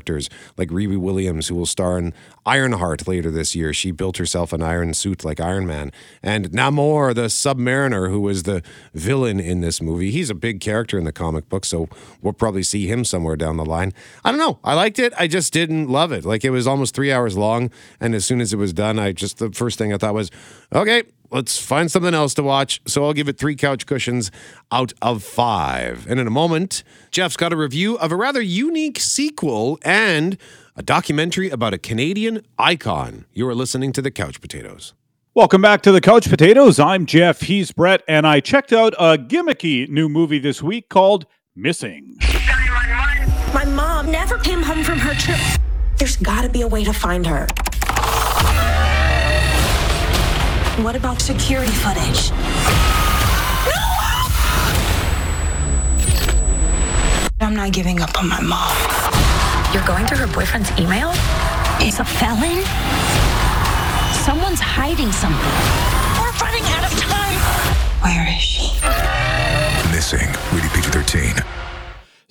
like 0.58 0.70
Riri 0.70 0.98
Williams, 0.98 1.48
who 1.48 1.56
will 1.56 1.66
star 1.66 1.98
in 1.98 2.14
Ironheart 2.46 3.08
later 3.08 3.32
this 3.32 3.56
year. 3.56 3.74
She 3.74 3.92
built 3.92 4.18
herself 4.18 4.54
an 4.54 4.62
iron 4.62 4.94
suit 4.94 5.24
like 5.24 5.40
Iron 5.40 5.66
Man. 5.66 5.92
And 6.22 6.52
Namor, 6.52 7.14
the 7.16 7.24
Submariner, 7.24 8.10
who 8.10 8.22
was 8.22 8.44
the 8.44 8.62
villain 8.94 9.40
in 9.40 9.62
this 9.62 9.82
movie, 9.82 10.12
he's 10.12 10.30
a 10.30 10.36
big 10.36 10.60
character 10.60 10.98
in 10.98 11.06
the 11.06 11.12
comic 11.12 11.50
book, 11.50 11.66
so 11.66 11.88
we'll 12.22 12.34
probably 12.34 12.64
see 12.64 12.88
him 12.88 13.06
somewhere 13.06 13.36
down 13.36 13.58
the 13.58 13.66
line. 13.66 13.94
I 14.24 14.32
don't 14.32 14.40
know. 14.40 14.60
I 14.64 14.74
liked 14.74 15.00
it. 15.00 15.14
I 15.18 15.28
just 15.28 15.54
didn't 15.54 15.90
love 15.90 16.12
it. 16.12 16.26
Like 16.26 16.44
it 16.44 16.50
was 16.50 16.68
almost 16.68 16.96
three 16.96 17.12
hours 17.12 17.38
long. 17.38 17.72
And 18.00 18.16
as 18.16 18.26
soon 18.26 18.42
as 18.42 18.54
it 18.54 18.58
was 18.58 18.74
done, 18.74 19.00
I 19.00 19.12
just, 19.12 19.38
the 19.38 19.52
first 19.52 19.78
thing 19.78 19.94
I 19.94 19.98
thought 19.98 20.14
was, 20.14 20.32
okay, 20.74 21.04
let's 21.34 21.58
find 21.58 21.92
something 21.92 22.14
else 22.14 22.34
to 22.36 22.44
watch. 22.44 22.80
So 22.86 23.04
I'll 23.04 23.14
give 23.14 23.28
it 23.28 23.38
three 23.38 23.56
couch 23.56 23.86
cushions 23.86 24.32
out 24.72 24.94
of 25.02 25.24
five. 25.24 26.08
And 26.08 26.20
in 26.20 26.28
a 26.28 26.32
moment, 26.32 26.84
Jeff's 27.12 27.36
got 27.36 27.52
a 27.52 27.58
review 27.58 27.98
of 27.98 28.12
a 28.12 28.16
rather 28.16 28.42
unique 28.42 29.00
sequel 29.00 29.80
and 29.84 30.38
a 30.76 30.84
documentary 30.84 31.50
about 31.50 31.74
a 31.74 31.78
Canadian 31.78 32.46
icon. 32.58 33.26
You 33.34 33.48
are 33.48 33.56
listening 33.56 33.92
to 33.94 34.02
the 34.02 34.12
Couch 34.12 34.40
Potatoes. 34.40 34.94
Welcome 35.36 35.64
back 35.64 35.82
to 35.82 35.92
the 35.92 36.02
Couch 36.02 36.30
Potatoes. 36.30 36.80
I'm 36.80 37.08
Jeff. 37.08 37.42
He's 37.42 37.72
Brett, 37.72 38.04
and 38.08 38.28
I 38.28 38.40
checked 38.40 38.72
out 38.72 38.94
a 39.00 39.18
gimmicky 39.18 39.90
new 39.90 40.08
movie 40.08 40.38
this 40.38 40.62
week 40.62 40.90
called 40.90 41.26
Missing. 41.56 42.18
My 43.52 43.66
mom 43.66 44.12
never 44.12 44.38
came 44.38 44.62
home 44.62 44.84
from 44.84 45.00
her 45.00 45.16
trip. 45.16 45.40
There's 45.98 46.18
gotta 46.18 46.50
be 46.50 46.62
a 46.62 46.68
way 46.68 46.84
to 46.84 46.94
find 46.94 47.26
her. 47.26 47.48
What 50.82 50.96
about 50.96 51.22
security 51.22 51.72
footage? 51.72 52.32
No! 53.70 53.78
I'm 57.42 57.56
not 57.56 57.72
giving 57.72 58.02
up 58.02 58.18
on 58.18 58.28
my 58.28 58.42
mom. 58.42 58.76
You're 59.72 59.86
going 59.86 60.08
through 60.08 60.26
her 60.26 60.34
boyfriend's 60.34 60.72
email? 60.80 61.12
He's 61.80 62.00
a 62.00 62.04
felon? 62.04 62.66
Someone's 64.26 64.60
hiding 64.60 65.12
something. 65.12 65.54
We're 66.18 66.34
running 66.42 66.66
out 66.74 66.92
of 66.92 66.98
time. 66.98 67.38
Where 68.02 68.28
is 68.36 68.42
she? 68.42 68.74
Missing. 69.94 70.28
Rated 70.54 70.72
PG 70.72 70.90
13. 70.90 71.36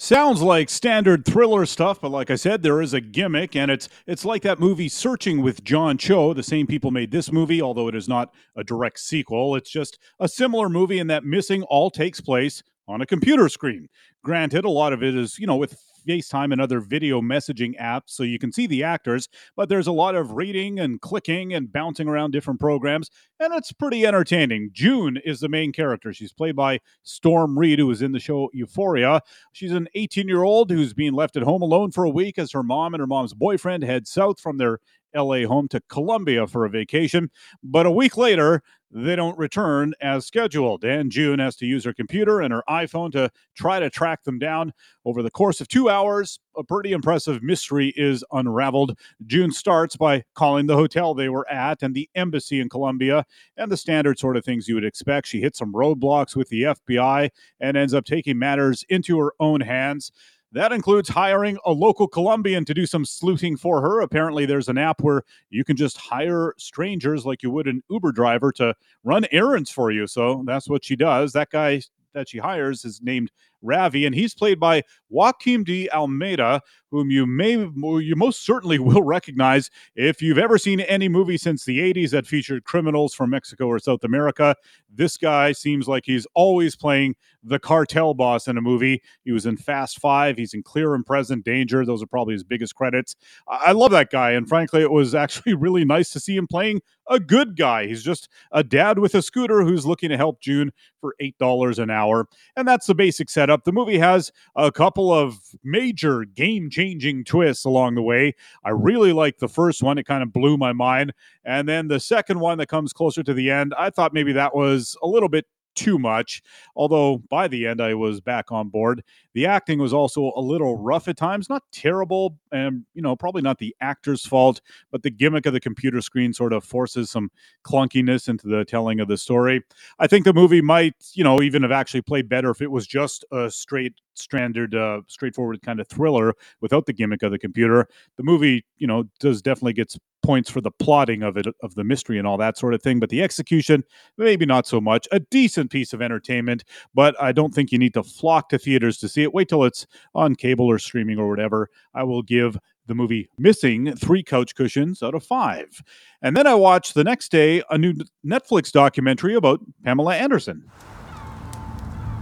Sounds 0.02 0.42
like 0.42 0.68
standard 0.68 1.24
thriller 1.24 1.64
stuff, 1.64 2.00
but 2.00 2.10
like 2.10 2.28
I 2.28 2.34
said, 2.34 2.64
there 2.64 2.82
is 2.82 2.92
a 2.92 3.00
gimmick, 3.00 3.54
and 3.54 3.70
it's 3.70 3.88
it's 4.04 4.24
like 4.24 4.42
that 4.42 4.58
movie 4.58 4.88
Searching 4.88 5.42
with 5.42 5.62
John 5.62 5.96
Cho. 5.96 6.34
The 6.34 6.42
same 6.42 6.66
people 6.66 6.90
made 6.90 7.12
this 7.12 7.30
movie, 7.30 7.62
although 7.62 7.86
it 7.86 7.94
is 7.94 8.08
not 8.08 8.34
a 8.56 8.64
direct 8.64 8.98
sequel. 8.98 9.54
It's 9.54 9.70
just 9.70 10.00
a 10.18 10.26
similar 10.26 10.68
movie 10.68 10.98
in 10.98 11.06
that 11.06 11.22
missing 11.22 11.62
all 11.62 11.88
takes 11.88 12.20
place 12.20 12.64
on 12.88 13.00
a 13.00 13.06
computer 13.06 13.48
screen. 13.48 13.86
Granted, 14.24 14.64
a 14.64 14.70
lot 14.70 14.92
of 14.92 15.04
it 15.04 15.16
is, 15.16 15.38
you 15.38 15.46
know, 15.46 15.54
with 15.54 15.80
FaceTime 16.06 16.52
and 16.52 16.60
other 16.60 16.80
video 16.80 17.20
messaging 17.20 17.78
apps 17.80 18.10
so 18.10 18.22
you 18.22 18.38
can 18.38 18.52
see 18.52 18.66
the 18.66 18.82
actors, 18.82 19.28
but 19.56 19.68
there's 19.68 19.86
a 19.86 19.92
lot 19.92 20.14
of 20.14 20.32
reading 20.32 20.80
and 20.80 21.00
clicking 21.00 21.54
and 21.54 21.72
bouncing 21.72 22.08
around 22.08 22.30
different 22.32 22.60
programs, 22.60 23.10
and 23.40 23.52
it's 23.54 23.72
pretty 23.72 24.06
entertaining. 24.06 24.70
June 24.72 25.18
is 25.24 25.40
the 25.40 25.48
main 25.48 25.72
character. 25.72 26.12
She's 26.12 26.32
played 26.32 26.56
by 26.56 26.80
Storm 27.02 27.58
Reid, 27.58 27.78
who 27.78 27.90
is 27.90 28.02
in 28.02 28.12
the 28.12 28.20
show 28.20 28.50
Euphoria. 28.52 29.20
She's 29.52 29.72
an 29.72 29.88
18 29.94 30.28
year 30.28 30.42
old 30.42 30.70
who's 30.70 30.94
being 30.94 31.12
left 31.12 31.36
at 31.36 31.42
home 31.42 31.62
alone 31.62 31.90
for 31.90 32.04
a 32.04 32.10
week 32.10 32.38
as 32.38 32.52
her 32.52 32.62
mom 32.62 32.94
and 32.94 33.00
her 33.00 33.06
mom's 33.06 33.34
boyfriend 33.34 33.82
head 33.82 34.06
south 34.06 34.40
from 34.40 34.58
their 34.58 34.78
LA 35.14 35.46
home 35.46 35.68
to 35.68 35.80
Colombia 35.88 36.46
for 36.46 36.64
a 36.64 36.70
vacation. 36.70 37.30
But 37.62 37.86
a 37.86 37.90
week 37.90 38.16
later, 38.16 38.62
they 38.92 39.16
don't 39.16 39.38
return 39.38 39.94
as 40.00 40.26
scheduled. 40.26 40.84
And 40.84 41.10
June 41.10 41.38
has 41.38 41.56
to 41.56 41.66
use 41.66 41.84
her 41.84 41.94
computer 41.94 42.40
and 42.40 42.52
her 42.52 42.62
iPhone 42.68 43.10
to 43.12 43.30
try 43.54 43.80
to 43.80 43.88
track 43.88 44.24
them 44.24 44.38
down. 44.38 44.72
Over 45.04 45.22
the 45.22 45.30
course 45.30 45.60
of 45.60 45.68
two 45.68 45.88
hours, 45.88 46.38
a 46.56 46.62
pretty 46.62 46.92
impressive 46.92 47.42
mystery 47.42 47.94
is 47.96 48.22
unraveled. 48.32 48.98
June 49.26 49.50
starts 49.50 49.96
by 49.96 50.24
calling 50.34 50.66
the 50.66 50.76
hotel 50.76 51.14
they 51.14 51.30
were 51.30 51.50
at 51.50 51.82
and 51.82 51.94
the 51.94 52.08
embassy 52.14 52.60
in 52.60 52.68
Colombia 52.68 53.24
and 53.56 53.72
the 53.72 53.76
standard 53.76 54.18
sort 54.18 54.36
of 54.36 54.44
things 54.44 54.68
you 54.68 54.74
would 54.74 54.84
expect. 54.84 55.26
She 55.26 55.40
hits 55.40 55.58
some 55.58 55.72
roadblocks 55.72 56.36
with 56.36 56.50
the 56.50 56.62
FBI 56.62 57.30
and 57.60 57.76
ends 57.76 57.94
up 57.94 58.04
taking 58.04 58.38
matters 58.38 58.84
into 58.90 59.18
her 59.18 59.32
own 59.40 59.62
hands. 59.62 60.12
That 60.54 60.70
includes 60.70 61.08
hiring 61.08 61.56
a 61.64 61.72
local 61.72 62.06
Colombian 62.06 62.66
to 62.66 62.74
do 62.74 62.84
some 62.84 63.06
sleuthing 63.06 63.56
for 63.56 63.80
her. 63.80 64.00
Apparently, 64.02 64.44
there's 64.44 64.68
an 64.68 64.76
app 64.76 65.00
where 65.00 65.22
you 65.48 65.64
can 65.64 65.76
just 65.76 65.96
hire 65.96 66.54
strangers 66.58 67.24
like 67.24 67.42
you 67.42 67.50
would 67.50 67.66
an 67.66 67.82
Uber 67.88 68.12
driver 68.12 68.52
to 68.52 68.74
run 69.02 69.24
errands 69.32 69.70
for 69.70 69.90
you. 69.90 70.06
So 70.06 70.42
that's 70.46 70.68
what 70.68 70.84
she 70.84 70.94
does. 70.94 71.32
That 71.32 71.48
guy 71.48 71.80
that 72.12 72.28
she 72.28 72.36
hires 72.36 72.84
is 72.84 73.00
named 73.02 73.30
Ravi, 73.62 74.04
and 74.04 74.14
he's 74.14 74.34
played 74.34 74.60
by 74.60 74.82
Joaquim 75.08 75.64
de 75.64 75.88
Almeida, 75.90 76.60
whom 76.90 77.10
you 77.10 77.26
may 77.26 77.52
you 77.52 78.14
most 78.16 78.44
certainly 78.44 78.78
will 78.80 79.02
recognize 79.02 79.70
if 79.96 80.20
you've 80.20 80.38
ever 80.38 80.58
seen 80.58 80.80
any 80.80 81.08
movie 81.08 81.38
since 81.38 81.64
the 81.64 81.78
80s 81.78 82.10
that 82.10 82.26
featured 82.26 82.64
criminals 82.64 83.14
from 83.14 83.30
Mexico 83.30 83.66
or 83.66 83.78
South 83.78 84.04
America. 84.04 84.54
This 84.94 85.16
guy 85.16 85.52
seems 85.52 85.88
like 85.88 86.04
he's 86.04 86.26
always 86.34 86.76
playing 86.76 87.14
the 87.42 87.58
cartel 87.58 88.14
boss 88.14 88.46
in 88.46 88.56
a 88.56 88.60
movie. 88.60 89.02
He 89.24 89.32
was 89.32 89.46
in 89.46 89.56
Fast 89.56 89.98
Five. 89.98 90.36
He's 90.36 90.54
in 90.54 90.62
Clear 90.62 90.94
and 90.94 91.04
Present 91.04 91.44
Danger. 91.44 91.84
Those 91.84 92.02
are 92.02 92.06
probably 92.06 92.34
his 92.34 92.44
biggest 92.44 92.74
credits. 92.74 93.16
I 93.48 93.72
love 93.72 93.90
that 93.92 94.10
guy, 94.10 94.32
and 94.32 94.48
frankly, 94.48 94.82
it 94.82 94.90
was 94.90 95.14
actually 95.22 95.54
really 95.54 95.84
nice 95.84 96.10
to 96.10 96.20
see 96.20 96.36
him 96.36 96.46
playing 96.46 96.80
a 97.08 97.18
good 97.18 97.56
guy. 97.56 97.86
He's 97.86 98.02
just 98.02 98.28
a 98.52 98.62
dad 98.62 98.98
with 98.98 99.14
a 99.14 99.22
scooter 99.22 99.62
who's 99.62 99.84
looking 99.84 100.10
to 100.10 100.16
help 100.16 100.40
June 100.40 100.72
for 101.00 101.14
eight 101.20 101.36
dollars 101.38 101.78
an 101.78 101.90
hour, 101.90 102.28
and 102.56 102.66
that's 102.66 102.86
the 102.86 102.94
basic 102.94 103.28
setup. 103.28 103.51
The 103.64 103.72
movie 103.72 103.98
has 103.98 104.32
a 104.56 104.72
couple 104.72 105.12
of 105.12 105.38
major 105.62 106.24
game 106.24 106.70
changing 106.70 107.24
twists 107.24 107.64
along 107.64 107.94
the 107.94 108.02
way. 108.02 108.34
I 108.64 108.70
really 108.70 109.12
like 109.12 109.38
the 109.38 109.48
first 109.48 109.82
one, 109.82 109.98
it 109.98 110.06
kind 110.06 110.22
of 110.22 110.32
blew 110.32 110.56
my 110.56 110.72
mind. 110.72 111.12
And 111.44 111.68
then 111.68 111.88
the 111.88 112.00
second 112.00 112.40
one 112.40 112.58
that 112.58 112.68
comes 112.68 112.92
closer 112.92 113.22
to 113.22 113.34
the 113.34 113.50
end, 113.50 113.74
I 113.78 113.90
thought 113.90 114.12
maybe 114.12 114.32
that 114.32 114.54
was 114.54 114.96
a 115.02 115.06
little 115.06 115.28
bit 115.28 115.46
too 115.74 115.98
much. 115.98 116.42
Although 116.76 117.18
by 117.30 117.48
the 117.48 117.66
end, 117.66 117.80
I 117.80 117.94
was 117.94 118.20
back 118.20 118.52
on 118.52 118.68
board. 118.68 119.02
The 119.34 119.46
acting 119.46 119.78
was 119.78 119.92
also 119.92 120.32
a 120.36 120.40
little 120.40 120.76
rough 120.76 121.08
at 121.08 121.16
times, 121.16 121.48
not 121.48 121.62
terrible, 121.72 122.38
and 122.50 122.84
you 122.94 123.02
know, 123.02 123.16
probably 123.16 123.42
not 123.42 123.58
the 123.58 123.74
actor's 123.80 124.26
fault, 124.26 124.60
but 124.90 125.02
the 125.02 125.10
gimmick 125.10 125.46
of 125.46 125.52
the 125.52 125.60
computer 125.60 126.00
screen 126.00 126.32
sort 126.32 126.52
of 126.52 126.64
forces 126.64 127.10
some 127.10 127.30
clunkiness 127.64 128.28
into 128.28 128.48
the 128.48 128.64
telling 128.64 129.00
of 129.00 129.08
the 129.08 129.16
story. 129.16 129.62
I 129.98 130.06
think 130.06 130.24
the 130.24 130.34
movie 130.34 130.60
might, 130.60 130.94
you 131.14 131.24
know, 131.24 131.40
even 131.42 131.62
have 131.62 131.72
actually 131.72 132.02
played 132.02 132.28
better 132.28 132.50
if 132.50 132.60
it 132.60 132.70
was 132.70 132.86
just 132.86 133.24
a 133.32 133.50
straight 133.50 133.94
standard 134.14 134.74
uh, 134.74 135.00
straightforward 135.06 135.60
kind 135.62 135.80
of 135.80 135.88
thriller 135.88 136.34
without 136.60 136.86
the 136.86 136.92
gimmick 136.92 137.22
of 137.22 137.30
the 137.30 137.38
computer 137.38 137.86
the 138.16 138.22
movie 138.22 138.64
you 138.78 138.86
know 138.86 139.04
does 139.20 139.42
definitely 139.42 139.72
gets 139.72 139.98
points 140.22 140.48
for 140.48 140.60
the 140.60 140.70
plotting 140.70 141.22
of 141.22 141.36
it 141.36 141.46
of 141.62 141.74
the 141.74 141.82
mystery 141.82 142.16
and 142.16 142.26
all 142.26 142.36
that 142.36 142.56
sort 142.56 142.74
of 142.74 142.82
thing 142.82 143.00
but 143.00 143.10
the 143.10 143.22
execution 143.22 143.82
maybe 144.16 144.46
not 144.46 144.66
so 144.66 144.80
much 144.80 145.08
a 145.10 145.18
decent 145.18 145.70
piece 145.70 145.92
of 145.92 146.00
entertainment 146.00 146.62
but 146.94 147.20
i 147.20 147.32
don't 147.32 147.54
think 147.54 147.72
you 147.72 147.78
need 147.78 147.94
to 147.94 148.02
flock 148.02 148.48
to 148.48 148.58
theaters 148.58 148.98
to 148.98 149.08
see 149.08 149.22
it 149.22 149.34
wait 149.34 149.48
till 149.48 149.64
it's 149.64 149.86
on 150.14 150.34
cable 150.34 150.66
or 150.66 150.78
streaming 150.78 151.18
or 151.18 151.28
whatever 151.28 151.68
i 151.94 152.02
will 152.04 152.22
give 152.22 152.56
the 152.86 152.94
movie 152.94 153.28
Missing 153.38 153.96
three 153.96 154.22
couch 154.22 154.54
cushions 154.54 155.02
out 155.02 155.14
of 155.14 155.24
five. 155.24 155.82
And 156.20 156.36
then 156.36 156.46
I 156.46 156.54
watched 156.54 156.94
the 156.94 157.04
next 157.04 157.30
day 157.30 157.62
a 157.70 157.78
new 157.78 157.94
Netflix 158.26 158.72
documentary 158.72 159.34
about 159.34 159.60
Pamela 159.84 160.16
Anderson. 160.16 160.68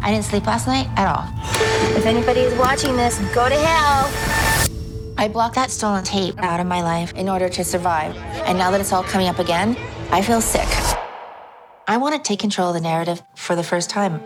I 0.03 0.11
didn't 0.11 0.25
sleep 0.25 0.47
last 0.47 0.67
night 0.67 0.89
at 0.97 1.09
all. 1.09 1.29
If 1.97 2.07
anybody's 2.07 2.53
watching 2.55 2.97
this, 2.97 3.19
go 3.35 3.49
to 3.49 3.55
hell. 3.55 4.11
I 5.19 5.29
blocked 5.29 5.57
that 5.57 5.71
stolen 5.71 6.03
tape 6.03 6.39
out 6.39 6.61
of 6.61 6.67
my 6.67 6.83
life 6.83 7.13
in 7.13 7.29
order 7.29 7.49
to 7.51 7.65
survive. 7.65 8.17
And 8.47 8.57
now 8.57 8.71
that 8.71 8.81
it's 8.81 8.93
all 8.93 9.03
coming 9.03 9.29
up 9.29 9.39
again, 9.39 9.77
I 10.11 10.23
feel 10.23 10.41
sick. 10.41 10.69
I 11.87 11.99
want 11.99 12.15
to 12.15 12.23
take 12.27 12.41
control 12.41 12.69
of 12.69 12.75
the 12.75 12.81
narrative 12.81 13.23
for 13.37 13.55
the 13.55 13.63
first 13.63 13.91
time. 13.91 14.23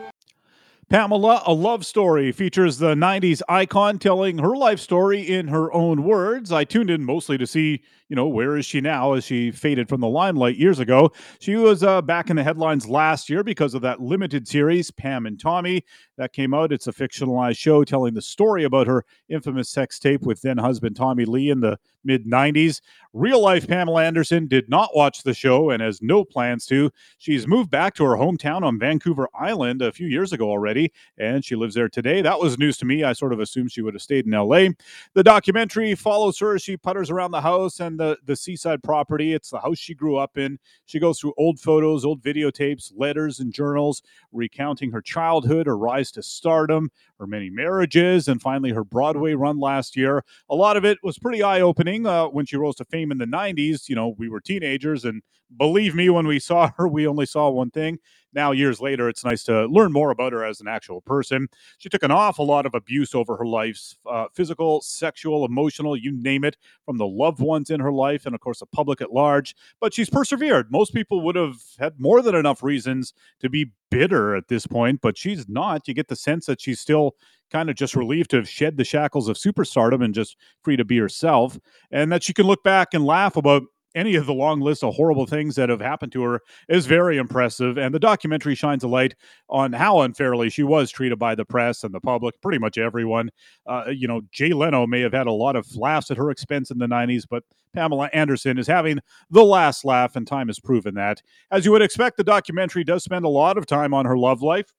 Pamela, 0.88 1.43
a 1.47 1.52
love 1.52 1.85
story, 1.85 2.31
features 2.31 2.78
the 2.78 2.95
90s 2.95 3.40
icon 3.49 3.99
telling 3.99 4.38
her 4.38 4.54
life 4.54 4.78
story 4.78 5.23
in 5.23 5.49
her 5.49 5.73
own 5.73 6.04
words. 6.04 6.52
I 6.52 6.64
tuned 6.64 6.90
in 6.90 7.04
mostly 7.04 7.38
to 7.38 7.47
see, 7.47 7.83
you 8.14 8.16
know, 8.16 8.28
where 8.28 8.56
is 8.56 8.64
she 8.64 8.80
now 8.80 9.14
as 9.14 9.25
she 9.25 9.50
faded 9.50 9.88
from 9.88 10.00
the 10.00 10.09
limelight 10.09 10.56
years 10.56 10.78
ago. 10.78 11.11
She 11.40 11.56
was 11.56 11.83
uh, 11.83 12.00
back 12.00 12.30
in 12.30 12.37
the 12.37 12.44
headlines 12.44 12.87
last 12.87 13.28
year 13.28 13.42
because 13.42 13.75
of 13.75 13.83
that 13.83 14.00
limited 14.00 14.47
series, 14.47 14.92
Pam 14.92 15.26
and 15.26 15.37
Tommy, 15.37 15.85
that 16.16 16.33
came 16.33 16.54
out. 16.54 16.71
It's 16.71 16.87
a 16.87 16.92
fictionalized 16.92 17.59
show 17.59 17.83
telling 17.83 18.14
the 18.14 18.23
story 18.23 18.62
about 18.62 18.87
her 18.87 19.04
infamous 19.28 19.68
sex 19.68 19.99
tape 19.99 20.23
with 20.23 20.40
then 20.42 20.59
husband 20.59 20.94
Tommy 20.94 21.25
Lee 21.25 21.50
in 21.50 21.59
the 21.59 21.76
mid 22.04 22.25
90s. 22.25 22.80
Real 23.12 23.40
life 23.40 23.66
Pamela 23.66 24.04
Anderson 24.04 24.47
did 24.47 24.68
not 24.68 24.90
watch 24.94 25.23
the 25.23 25.35
show 25.35 25.71
and 25.71 25.83
has 25.83 26.02
no 26.02 26.25
plans 26.25 26.66
to. 26.66 26.90
She's 27.18 27.47
moved 27.47 27.71
back 27.71 27.94
to 27.94 28.04
her 28.04 28.16
hometown 28.16 28.62
on 28.62 28.78
Vancouver 28.78 29.28
Island 29.38 29.83
a 29.83 29.92
few 29.92 30.06
years 30.06 30.33
ago 30.33 30.49
already, 30.50 30.92
and 31.18 31.44
she 31.44 31.54
lives 31.56 31.75
there 31.75 31.88
today. 31.88 32.23
That 32.23 32.40
was 32.40 32.59
news 32.59 32.76
to 32.78 32.85
me. 32.85 33.04
I 33.04 33.12
sort 33.12 33.33
of 33.33 33.40
assumed 33.40 33.73
she 33.73 33.83
would 33.83 33.94
have 33.94 34.02
stayed 34.02 34.26
in 34.26 34.33
LA. 34.33 34.68
The 35.14 35.23
documentary 35.23 35.94
follows 35.94 36.38
her 36.38 36.54
as 36.54 36.62
she 36.62 36.76
putters 36.76 37.11
around 37.11 37.30
the 37.30 37.40
house 37.40 37.80
and 37.80 38.00
the, 38.04 38.18
the 38.25 38.37
seaside 38.37 38.82
property. 38.82 39.32
It's 39.32 39.50
the 39.50 39.61
house 39.61 39.78
she 39.78 39.94
grew 39.94 40.16
up 40.16 40.37
in. 40.37 40.58
She 40.87 41.00
goes 41.00 41.18
through 41.18 41.34
old 41.38 41.58
photos, 41.58 42.04
old 42.04 42.23
videotapes, 42.23 42.92
letters, 42.94 43.40
and 43.40 43.52
journals, 43.52 44.02
recounting 44.32 44.92
her 44.92 45.00
childhood, 45.00 45.66
her 45.66 45.76
rise 45.76 46.11
to 46.12 46.23
stardom, 46.23 46.90
her 47.18 47.26
many 47.26 47.50
marriages, 47.50 48.28
and 48.28 48.40
finally 48.40 48.70
her 48.70 48.84
Broadway 48.84 49.34
run 49.34 49.58
last 49.58 49.96
year. 49.96 50.25
A 50.50 50.54
lot 50.54 50.76
of 50.76 50.84
it 50.84 50.99
was 51.02 51.18
pretty 51.18 51.42
eye 51.42 51.61
opening 51.61 52.06
uh, 52.06 52.26
when 52.26 52.46
she 52.46 52.56
rose 52.56 52.76
to 52.76 52.84
fame 52.84 53.11
in 53.11 53.18
the 53.18 53.25
90s. 53.25 53.88
You 53.88 53.96
know, 53.96 54.14
we 54.18 54.28
were 54.28 54.40
teenagers, 54.40 55.04
and 55.04 55.23
believe 55.56 55.94
me, 55.94 56.11
when 56.11 56.26
we 56.26 56.38
saw 56.38 56.70
her, 56.76 56.87
we 56.87 57.06
only 57.06 57.26
saw 57.26 57.49
one 57.50 57.70
thing. 57.70 57.99
Now, 58.34 58.52
years 58.52 58.80
later, 58.80 59.08
it's 59.08 59.24
nice 59.24 59.42
to 59.44 59.66
learn 59.66 59.92
more 59.92 60.10
about 60.10 60.32
her 60.32 60.44
as 60.44 60.60
an 60.60 60.68
actual 60.68 61.00
person. 61.00 61.48
She 61.78 61.88
took 61.88 62.02
an 62.02 62.10
awful 62.10 62.46
lot 62.46 62.66
of 62.66 62.74
abuse 62.74 63.14
over 63.14 63.36
her 63.36 63.46
life 63.46 63.94
uh, 64.10 64.26
physical, 64.34 64.80
sexual, 64.80 65.44
emotional, 65.44 65.96
you 65.96 66.12
name 66.12 66.44
it, 66.44 66.56
from 66.84 66.98
the 66.98 67.06
loved 67.06 67.40
ones 67.40 67.70
in 67.70 67.80
her 67.80 67.92
life 67.92 68.26
and, 68.26 68.34
of 68.34 68.40
course, 68.40 68.60
the 68.60 68.66
public 68.66 69.00
at 69.00 69.12
large. 69.12 69.54
But 69.80 69.94
she's 69.94 70.10
persevered. 70.10 70.70
Most 70.70 70.94
people 70.94 71.20
would 71.22 71.36
have 71.36 71.56
had 71.78 72.00
more 72.00 72.22
than 72.22 72.34
enough 72.34 72.62
reasons 72.62 73.14
to 73.40 73.48
be 73.48 73.72
bitter 73.90 74.34
at 74.34 74.48
this 74.48 74.66
point, 74.66 75.00
but 75.00 75.16
she's 75.16 75.48
not. 75.48 75.86
You 75.86 75.94
get 75.94 76.08
the 76.08 76.16
sense 76.16 76.46
that 76.46 76.60
she's 76.60 76.80
still 76.80 77.14
kind 77.50 77.70
of 77.70 77.76
just 77.76 77.94
relieved 77.94 78.30
to 78.30 78.36
have 78.36 78.48
shed 78.48 78.76
the 78.76 78.84
shackles 78.84 79.28
of 79.28 79.36
superstardom 79.36 80.04
and 80.04 80.12
just 80.12 80.36
free 80.62 80.76
to 80.76 80.84
be 80.84 80.98
herself, 80.98 81.58
and 81.90 82.10
that 82.10 82.22
she 82.24 82.32
can 82.32 82.46
look 82.46 82.64
back 82.64 82.94
and 82.94 83.04
laugh 83.04 83.36
about 83.36 83.62
any 83.94 84.14
of 84.14 84.26
the 84.26 84.34
long 84.34 84.60
list 84.60 84.82
of 84.82 84.94
horrible 84.94 85.26
things 85.26 85.54
that 85.56 85.68
have 85.68 85.80
happened 85.80 86.12
to 86.12 86.22
her 86.22 86.40
is 86.68 86.86
very 86.86 87.16
impressive. 87.16 87.78
And 87.78 87.94
the 87.94 87.98
documentary 87.98 88.54
shines 88.54 88.84
a 88.84 88.88
light 88.88 89.14
on 89.48 89.72
how 89.72 90.00
unfairly 90.00 90.50
she 90.50 90.62
was 90.62 90.90
treated 90.90 91.18
by 91.18 91.34
the 91.34 91.44
press 91.44 91.84
and 91.84 91.94
the 91.94 92.00
public, 92.00 92.40
pretty 92.40 92.58
much 92.58 92.78
everyone. 92.78 93.30
Uh, 93.66 93.84
you 93.88 94.08
know, 94.08 94.22
Jay 94.32 94.52
Leno 94.52 94.86
may 94.86 95.00
have 95.00 95.12
had 95.12 95.26
a 95.26 95.32
lot 95.32 95.56
of 95.56 95.74
laughs 95.76 96.10
at 96.10 96.16
her 96.16 96.30
expense 96.30 96.70
in 96.70 96.78
the 96.78 96.86
90s, 96.86 97.24
but 97.28 97.44
Pamela 97.74 98.08
Anderson 98.12 98.58
is 98.58 98.66
having 98.66 99.00
the 99.30 99.44
last 99.44 99.84
laugh, 99.84 100.16
and 100.16 100.26
time 100.26 100.46
has 100.46 100.60
proven 100.60 100.94
that. 100.94 101.20
As 101.50 101.64
you 101.64 101.72
would 101.72 101.82
expect, 101.82 102.16
the 102.16 102.24
documentary 102.24 102.84
does 102.84 103.02
spend 103.04 103.24
a 103.24 103.28
lot 103.28 103.58
of 103.58 103.66
time 103.66 103.92
on 103.92 104.06
her 104.06 104.16
love 104.16 104.42
life 104.42 104.72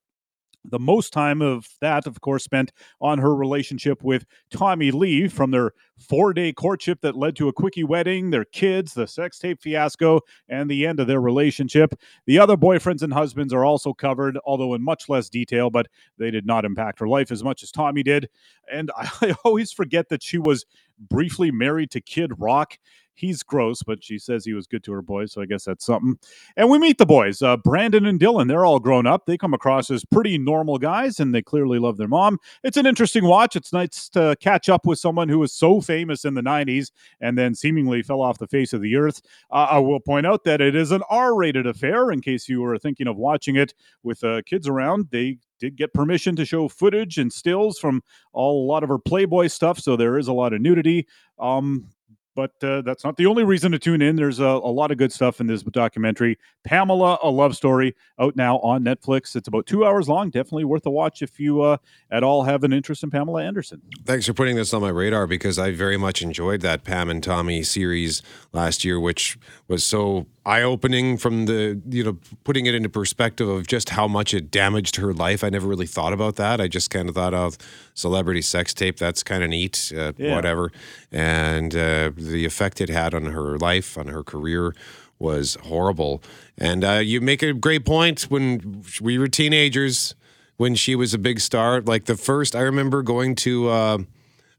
The 0.70 0.78
most 0.78 1.12
time 1.12 1.42
of 1.42 1.68
that, 1.80 2.06
of 2.06 2.20
course, 2.20 2.44
spent 2.44 2.72
on 3.00 3.18
her 3.18 3.34
relationship 3.34 4.02
with 4.02 4.24
Tommy 4.50 4.90
Lee 4.90 5.28
from 5.28 5.50
their 5.50 5.72
four 5.98 6.32
day 6.32 6.52
courtship 6.52 7.00
that 7.00 7.16
led 7.16 7.36
to 7.36 7.48
a 7.48 7.52
quickie 7.52 7.84
wedding, 7.84 8.30
their 8.30 8.44
kids, 8.44 8.94
the 8.94 9.06
sex 9.06 9.38
tape 9.38 9.60
fiasco, 9.60 10.20
and 10.48 10.70
the 10.70 10.86
end 10.86 11.00
of 11.00 11.06
their 11.06 11.20
relationship. 11.20 11.94
The 12.26 12.38
other 12.38 12.56
boyfriends 12.56 13.02
and 13.02 13.12
husbands 13.12 13.52
are 13.52 13.64
also 13.64 13.92
covered, 13.92 14.38
although 14.44 14.74
in 14.74 14.82
much 14.82 15.08
less 15.08 15.28
detail, 15.28 15.70
but 15.70 15.88
they 16.18 16.30
did 16.30 16.46
not 16.46 16.64
impact 16.64 17.00
her 17.00 17.08
life 17.08 17.30
as 17.30 17.42
much 17.42 17.62
as 17.62 17.70
Tommy 17.70 18.02
did. 18.02 18.28
And 18.70 18.90
I, 18.96 19.34
always 19.44 19.72
forget 19.72 20.08
that 20.08 20.22
she 20.22 20.38
was 20.38 20.66
briefly 20.98 21.50
married 21.50 21.90
to 21.92 22.00
Kid 22.00 22.32
Rock. 22.38 22.78
He's 23.16 23.42
gross, 23.42 23.82
but 23.82 24.04
she 24.04 24.18
says 24.18 24.44
he 24.44 24.52
was 24.52 24.66
good 24.66 24.84
to 24.84 24.92
her 24.92 25.02
boys, 25.02 25.32
so 25.32 25.40
I 25.40 25.46
guess 25.46 25.64
that's 25.64 25.86
something. 25.86 26.18
And 26.56 26.70
we 26.70 26.78
meet 26.78 26.98
the 26.98 27.06
boys, 27.06 27.42
uh, 27.42 27.56
Brandon 27.56 28.06
and 28.06 28.20
Dylan. 28.20 28.46
They're 28.46 28.66
all 28.66 28.78
grown 28.78 29.06
up. 29.06 29.26
They 29.26 29.38
come 29.38 29.54
across 29.54 29.90
as 29.90 30.04
pretty 30.04 30.38
normal 30.38 30.78
guys, 30.78 31.18
and 31.18 31.34
they 31.34 31.42
clearly 31.42 31.78
love 31.78 31.96
their 31.96 32.08
mom. 32.08 32.38
It's 32.62 32.76
an 32.76 32.86
interesting 32.86 33.24
watch. 33.24 33.56
It's 33.56 33.72
nice 33.72 34.08
to 34.10 34.36
catch 34.40 34.68
up 34.68 34.86
with 34.86 34.98
someone 34.98 35.28
who 35.28 35.38
was 35.38 35.52
so 35.52 35.80
famous 35.80 36.24
in 36.24 36.34
the 36.34 36.42
90s 36.42 36.90
and 37.20 37.38
then 37.38 37.54
seemingly 37.54 38.02
fell 38.02 38.20
off 38.20 38.38
the 38.38 38.46
face 38.46 38.72
of 38.72 38.82
the 38.82 38.96
earth. 38.96 39.22
Uh, 39.50 39.66
I 39.70 39.78
will 39.78 40.00
point 40.00 40.26
out 40.26 40.44
that 40.44 40.60
it 40.60 40.76
is 40.76 40.92
an 40.92 41.02
R 41.08 41.34
rated 41.34 41.66
affair, 41.66 42.10
in 42.10 42.20
case 42.20 42.48
you 42.48 42.60
were 42.60 42.78
thinking 42.78 43.06
of 43.06 43.16
watching 43.16 43.56
it 43.56 43.74
with 44.02 44.22
uh, 44.22 44.42
kids 44.42 44.68
around. 44.68 45.08
They 45.10 45.38
did 45.58 45.76
get 45.76 45.94
permission 45.94 46.36
to 46.36 46.44
show 46.44 46.68
footage 46.68 47.18
and 47.18 47.32
stills 47.32 47.78
from 47.78 48.02
all, 48.32 48.64
a 48.64 48.68
lot 48.68 48.82
of 48.82 48.88
her 48.88 48.98
Playboy 48.98 49.46
stuff, 49.48 49.78
so 49.78 49.96
there 49.96 50.18
is 50.18 50.28
a 50.28 50.32
lot 50.32 50.52
of 50.52 50.60
nudity. 50.60 51.06
Um, 51.38 51.88
but 52.36 52.52
uh, 52.62 52.82
that's 52.82 53.02
not 53.02 53.16
the 53.16 53.26
only 53.26 53.42
reason 53.42 53.72
to 53.72 53.78
tune 53.78 54.02
in. 54.02 54.14
There's 54.14 54.38
a, 54.38 54.44
a, 54.44 54.70
lot 54.70 54.90
of 54.90 54.98
good 54.98 55.10
stuff 55.10 55.40
in 55.40 55.46
this 55.46 55.62
documentary. 55.62 56.38
Pamela, 56.64 57.18
a 57.22 57.30
love 57.30 57.56
story, 57.56 57.96
out 58.20 58.36
now 58.36 58.58
on 58.58 58.84
Netflix. 58.84 59.34
It's 59.34 59.48
about 59.48 59.66
two 59.66 59.84
hours 59.84 60.08
long. 60.08 60.28
Definitely 60.28 60.64
worth 60.64 60.84
a 60.84 60.90
watch 60.90 61.22
if 61.22 61.40
you 61.40 61.62
uh, 61.62 61.78
at 62.10 62.22
all 62.22 62.44
have 62.44 62.62
an 62.62 62.74
interest 62.74 63.02
in 63.02 63.10
Pamela 63.10 63.42
Anderson. 63.42 63.80
Thanks 64.04 64.26
for 64.26 64.34
putting 64.34 64.54
this 64.54 64.74
on 64.74 64.82
my 64.82 64.90
radar 64.90 65.26
because 65.26 65.58
I 65.58 65.72
very 65.72 65.96
much 65.96 66.20
enjoyed 66.20 66.60
that 66.60 66.84
Pam 66.84 67.08
and 67.08 67.22
Tommy 67.22 67.62
series 67.62 68.22
last 68.52 68.84
year, 68.84 69.00
which 69.00 69.38
was 69.68 69.82
so 69.82 70.26
eye 70.44 70.62
opening 70.62 71.16
from 71.16 71.46
the, 71.46 71.80
you 71.88 72.04
know, 72.04 72.16
putting 72.44 72.66
it 72.66 72.74
into 72.74 72.88
perspective 72.88 73.48
of 73.48 73.66
just 73.66 73.90
how 73.90 74.06
much 74.06 74.32
it 74.32 74.50
damaged 74.50 74.96
her 74.96 75.12
life. 75.12 75.42
I 75.42 75.48
never 75.48 75.66
really 75.66 75.86
thought 75.88 76.12
about 76.12 76.36
that. 76.36 76.60
I 76.60 76.68
just 76.68 76.88
kind 76.90 77.08
of 77.08 77.16
thought 77.16 77.34
of 77.34 77.58
celebrity 77.94 78.42
sex 78.42 78.72
tape. 78.72 78.96
That's 78.96 79.22
kind 79.24 79.42
of 79.42 79.50
neat, 79.50 79.92
uh, 79.96 80.12
Yeah. 80.16 80.34
whatever. 80.36 80.70
And 81.10 81.74
uh, 81.74 82.12
the 82.16 82.44
effect 82.44 82.80
it 82.80 82.88
had 82.88 83.12
on 83.12 83.24
her 83.26 83.58
life, 83.58 83.98
on 83.98 84.06
her 84.06 84.22
career 84.22 84.72
was 85.18 85.56
horrible. 85.64 86.22
And 86.56 86.84
uh, 86.84 87.00
you 87.02 87.20
make 87.20 87.42
a 87.42 87.52
great 87.52 87.84
point 87.84 88.22
when 88.24 88.84
we 89.00 89.18
were 89.18 89.28
teenagers, 89.28 90.14
when 90.58 90.74
she 90.74 90.94
was 90.94 91.12
a 91.12 91.18
big 91.18 91.40
star. 91.40 91.80
Like 91.80 92.04
the 92.04 92.16
first, 92.16 92.54
I 92.54 92.60
remember 92.60 93.02
going 93.02 93.34
to 93.36 93.68
uh, 93.68 93.98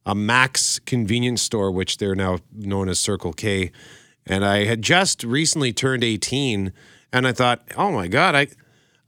a 0.05 0.15
Mac's 0.15 0.79
convenience 0.79 1.41
store, 1.41 1.71
which 1.71 1.97
they're 1.97 2.15
now 2.15 2.39
known 2.53 2.89
as 2.89 2.99
Circle 2.99 3.33
K. 3.33 3.71
And 4.27 4.45
I 4.45 4.65
had 4.65 4.81
just 4.81 5.23
recently 5.23 5.73
turned 5.73 6.03
18 6.03 6.73
and 7.13 7.27
I 7.27 7.31
thought, 7.31 7.61
oh 7.77 7.91
my 7.91 8.07
God, 8.07 8.35
I, 8.35 8.47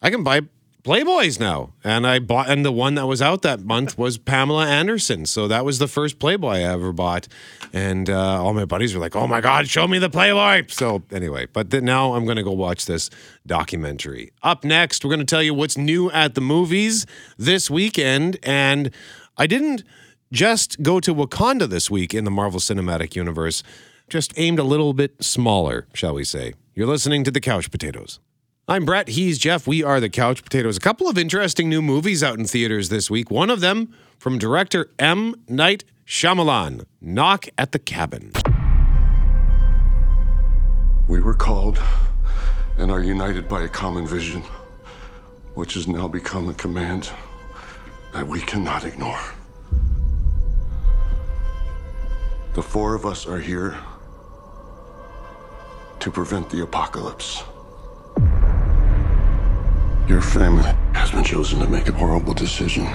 I 0.02 0.10
can 0.10 0.24
buy 0.24 0.42
Playboys 0.84 1.40
now. 1.40 1.74
And 1.84 2.08
I 2.08 2.20
bought, 2.20 2.50
and 2.50 2.64
the 2.64 2.72
one 2.72 2.96
that 2.96 3.06
was 3.06 3.22
out 3.22 3.42
that 3.42 3.60
month 3.60 3.98
was 3.98 4.18
Pamela 4.18 4.66
Anderson. 4.66 5.26
So 5.26 5.48
that 5.50 5.66
was 5.66 5.78
the 5.78 5.88
first 5.88 6.20
Playboy 6.20 6.54
I 6.54 6.62
ever 6.62 6.94
bought. 6.94 7.28
And 7.74 8.10
uh, 8.10 8.44
all 8.44 8.54
my 8.54 8.66
buddies 8.66 8.94
were 8.94 9.02
like, 9.02 9.16
oh 9.16 9.28
my 9.28 9.42
God, 9.42 9.68
show 9.68 9.88
me 9.88 10.00
the 10.00 10.10
Playboy. 10.10 10.68
So 10.70 11.04
anyway, 11.12 11.48
but 11.52 11.70
then 11.70 11.86
now 11.86 12.14
I'm 12.14 12.24
going 12.24 12.38
to 12.38 12.44
go 12.44 12.54
watch 12.54 12.86
this 12.86 13.10
documentary. 13.46 14.32
Up 14.42 14.64
next, 14.64 15.04
we're 15.04 15.10
going 15.10 15.20
to 15.20 15.26
tell 15.26 15.44
you 15.44 15.54
what's 15.54 15.78
new 15.78 16.10
at 16.12 16.36
the 16.36 16.42
movies 16.42 17.06
this 17.38 17.70
weekend. 17.70 18.38
And 18.42 18.92
I 19.38 19.48
didn't 19.48 19.84
just 20.32 20.82
go 20.82 21.00
to 21.02 21.14
Wakanda 21.14 21.68
this 21.68 21.92
week 21.92 22.14
in 22.14 22.24
the 22.24 22.32
Marvel 22.32 22.60
Cinematic 22.60 23.15
Universe, 23.15 23.63
just 24.10 24.34
aimed 24.38 24.60
a 24.60 24.63
little 24.63 24.93
bit 24.93 25.24
smaller, 25.24 25.88
shall 25.93 26.13
we 26.13 26.24
say. 26.24 26.54
You're 26.74 26.88
listening 26.88 27.24
to 27.24 27.32
the 27.32 27.41
Couch 27.41 27.72
Potatoes. 27.72 28.19
I'm 28.67 28.86
Brett. 28.86 29.08
He's 29.10 29.39
Jeff. 29.39 29.65
We 29.65 29.84
are 29.84 30.00
the 30.00 30.10
Couch 30.10 30.43
Potatoes. 30.43 30.78
A 30.78 30.80
couple 30.80 31.08
of 31.08 31.17
interesting 31.17 31.69
new 31.69 31.82
movies 31.82 32.22
out 32.22 32.38
in 32.38 32.45
theaters 32.45 32.89
this 32.89 33.10
week. 33.10 33.32
One 33.32 33.50
of 33.50 33.62
them 33.62 33.93
from 34.17 34.38
director 34.38 34.91
M. 35.00 35.36
Night 35.48 35.84
Shyamalan, 36.06 36.86
Knock 37.02 37.48
at 37.58 37.72
the 37.72 37.80
Cabin. 37.80 38.32
We 41.08 41.19
were 41.19 41.34
called 41.34 41.80
and 42.78 42.91
are 42.91 43.02
united 43.02 43.50
by 43.50 43.63
a 43.63 43.67
common 43.67 44.08
vision, 44.08 44.43
which 45.56 45.74
has 45.74 45.88
now 45.88 46.08
become 46.08 46.50
a 46.50 46.54
command 46.54 47.10
that 48.13 48.28
we 48.28 48.39
cannot 48.39 48.86
ignore. 48.86 49.19
The 52.54 52.63
four 52.63 52.95
of 52.95 53.06
us 53.06 53.26
are 53.26 53.39
here 53.39 53.78
to 56.00 56.10
prevent 56.10 56.50
the 56.50 56.64
apocalypse. 56.64 57.44
Your 60.08 60.22
family 60.22 60.64
has 60.94 61.12
been 61.12 61.24
chosen 61.24 61.60
to 61.60 61.68
make 61.68 61.88
a 61.90 61.92
horrible 61.92 62.34
decision. 62.34 62.86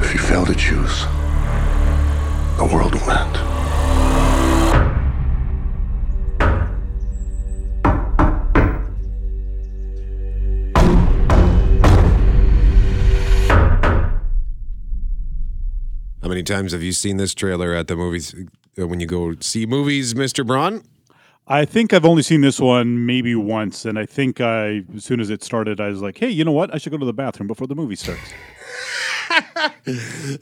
If 0.00 0.12
you 0.12 0.20
fail 0.20 0.44
to 0.44 0.54
choose, 0.54 1.04
the 2.58 2.68
world 2.72 2.94
will 2.94 3.10
end. 3.10 3.36
How 16.22 16.28
many 16.28 16.42
times 16.42 16.72
have 16.72 16.82
you 16.82 16.92
seen 16.92 17.16
this 17.16 17.34
trailer 17.34 17.74
at 17.74 17.88
the 17.88 17.96
movies 17.96 18.34
uh, 18.78 18.86
when 18.86 19.00
you 19.00 19.06
go 19.06 19.34
see 19.40 19.66
movies, 19.66 20.14
Mr. 20.14 20.46
Braun? 20.46 20.82
I 21.48 21.64
think 21.64 21.92
I've 21.92 22.04
only 22.04 22.22
seen 22.22 22.40
this 22.40 22.60
one 22.60 23.04
maybe 23.04 23.34
once, 23.34 23.84
and 23.84 23.98
I 23.98 24.06
think 24.06 24.40
I, 24.40 24.82
as 24.94 25.04
soon 25.04 25.20
as 25.20 25.28
it 25.28 25.42
started, 25.42 25.80
I 25.80 25.88
was 25.88 26.00
like, 26.00 26.18
"Hey, 26.18 26.30
you 26.30 26.44
know 26.44 26.52
what? 26.52 26.72
I 26.72 26.78
should 26.78 26.92
go 26.92 26.98
to 26.98 27.04
the 27.04 27.12
bathroom 27.12 27.48
before 27.48 27.66
the 27.66 27.74
movie 27.74 27.96
starts." 27.96 28.22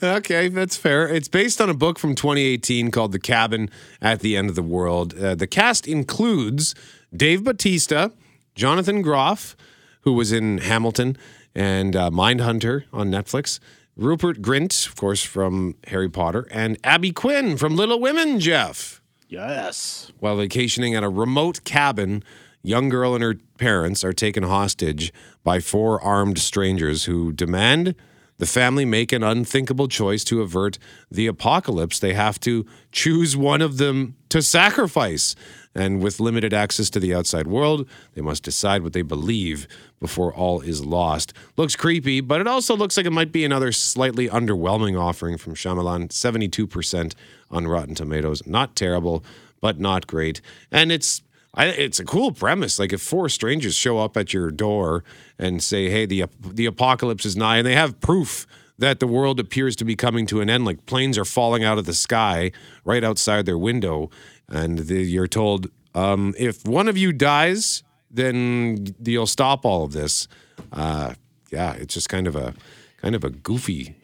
Okay, 0.02 0.48
that's 0.48 0.76
fair. 0.76 1.06
It's 1.08 1.28
based 1.28 1.60
on 1.60 1.70
a 1.70 1.74
book 1.74 1.98
from 1.98 2.14
2018 2.14 2.90
called 2.90 3.12
The 3.12 3.18
Cabin 3.18 3.70
at 4.00 4.20
the 4.20 4.36
End 4.36 4.48
of 4.48 4.56
the 4.56 4.62
World. 4.62 5.16
Uh, 5.16 5.34
the 5.34 5.46
cast 5.46 5.86
includes 5.86 6.74
Dave 7.14 7.44
Batista, 7.44 8.08
Jonathan 8.54 9.00
Groff, 9.02 9.56
who 10.02 10.12
was 10.12 10.32
in 10.32 10.58
Hamilton 10.58 11.16
and 11.54 11.94
uh, 11.94 12.10
Mindhunter 12.10 12.84
on 12.92 13.10
Netflix, 13.10 13.60
Rupert 14.00 14.40
Grint, 14.40 14.86
of 14.88 14.96
course, 14.96 15.22
from 15.22 15.74
Harry 15.88 16.08
Potter, 16.08 16.48
and 16.50 16.78
Abby 16.82 17.12
Quinn 17.12 17.58
from 17.58 17.76
Little 17.76 18.00
Women, 18.00 18.40
Jeff. 18.40 19.02
Yes. 19.28 20.10
While 20.20 20.38
vacationing 20.38 20.94
at 20.94 21.04
a 21.04 21.10
remote 21.10 21.64
cabin, 21.64 22.24
young 22.62 22.88
girl 22.88 23.14
and 23.14 23.22
her 23.22 23.36
parents 23.58 24.02
are 24.02 24.14
taken 24.14 24.42
hostage 24.42 25.12
by 25.44 25.60
four 25.60 26.00
armed 26.00 26.38
strangers 26.38 27.04
who 27.04 27.30
demand 27.30 27.94
the 28.38 28.46
family 28.46 28.86
make 28.86 29.12
an 29.12 29.22
unthinkable 29.22 29.86
choice 29.86 30.24
to 30.24 30.40
avert 30.40 30.78
the 31.10 31.26
apocalypse. 31.26 31.98
They 31.98 32.14
have 32.14 32.40
to 32.40 32.64
choose 32.92 33.36
one 33.36 33.60
of 33.60 33.76
them 33.76 34.16
to 34.30 34.40
sacrifice. 34.40 35.36
And 35.74 36.02
with 36.02 36.18
limited 36.18 36.52
access 36.52 36.90
to 36.90 37.00
the 37.00 37.14
outside 37.14 37.46
world, 37.46 37.88
they 38.14 38.22
must 38.22 38.42
decide 38.42 38.82
what 38.82 38.92
they 38.92 39.02
believe 39.02 39.68
before 40.00 40.34
all 40.34 40.60
is 40.60 40.84
lost. 40.84 41.32
Looks 41.56 41.76
creepy, 41.76 42.20
but 42.20 42.40
it 42.40 42.48
also 42.48 42.76
looks 42.76 42.96
like 42.96 43.06
it 43.06 43.12
might 43.12 43.30
be 43.30 43.44
another 43.44 43.70
slightly 43.70 44.28
underwhelming 44.28 45.00
offering 45.00 45.38
from 45.38 45.54
Shyamalan. 45.54 46.08
72% 46.08 47.14
on 47.50 47.68
Rotten 47.68 47.94
Tomatoes. 47.94 48.44
Not 48.46 48.74
terrible, 48.74 49.24
but 49.60 49.78
not 49.78 50.06
great. 50.06 50.40
And 50.72 50.90
it's 50.90 51.22
I, 51.54 51.66
it's 51.66 51.98
a 51.98 52.04
cool 52.04 52.32
premise. 52.32 52.78
Like 52.78 52.92
if 52.92 53.00
four 53.00 53.28
strangers 53.28 53.74
show 53.74 53.98
up 53.98 54.16
at 54.16 54.32
your 54.32 54.50
door 54.50 55.02
and 55.38 55.62
say, 55.62 55.90
"Hey, 55.90 56.06
the 56.06 56.26
the 56.40 56.66
apocalypse 56.66 57.26
is 57.26 57.36
nigh," 57.36 57.58
and 57.58 57.66
they 57.66 57.74
have 57.74 58.00
proof 58.00 58.46
that 58.78 58.98
the 58.98 59.06
world 59.06 59.38
appears 59.38 59.76
to 59.76 59.84
be 59.84 59.94
coming 59.94 60.26
to 60.26 60.40
an 60.40 60.48
end, 60.48 60.64
like 60.64 60.86
planes 60.86 61.18
are 61.18 61.24
falling 61.24 61.62
out 61.62 61.76
of 61.76 61.84
the 61.84 61.92
sky 61.92 62.50
right 62.84 63.04
outside 63.04 63.44
their 63.44 63.58
window, 63.58 64.10
and 64.50 64.78
the, 64.78 65.02
you're 65.02 65.26
told, 65.26 65.70
um, 65.94 66.34
"If 66.38 66.64
one 66.66 66.88
of 66.88 66.96
you 66.96 67.12
dies, 67.12 67.82
then 68.10 68.94
you'll 69.02 69.26
stop 69.26 69.64
all 69.64 69.84
of 69.84 69.92
this." 69.92 70.28
Uh, 70.72 71.14
yeah, 71.50 71.74
it's 71.74 71.94
just 71.94 72.08
kind 72.08 72.26
of 72.26 72.36
a 72.36 72.54
kind 72.98 73.14
of 73.14 73.24
a 73.24 73.30
goofy 73.30 73.96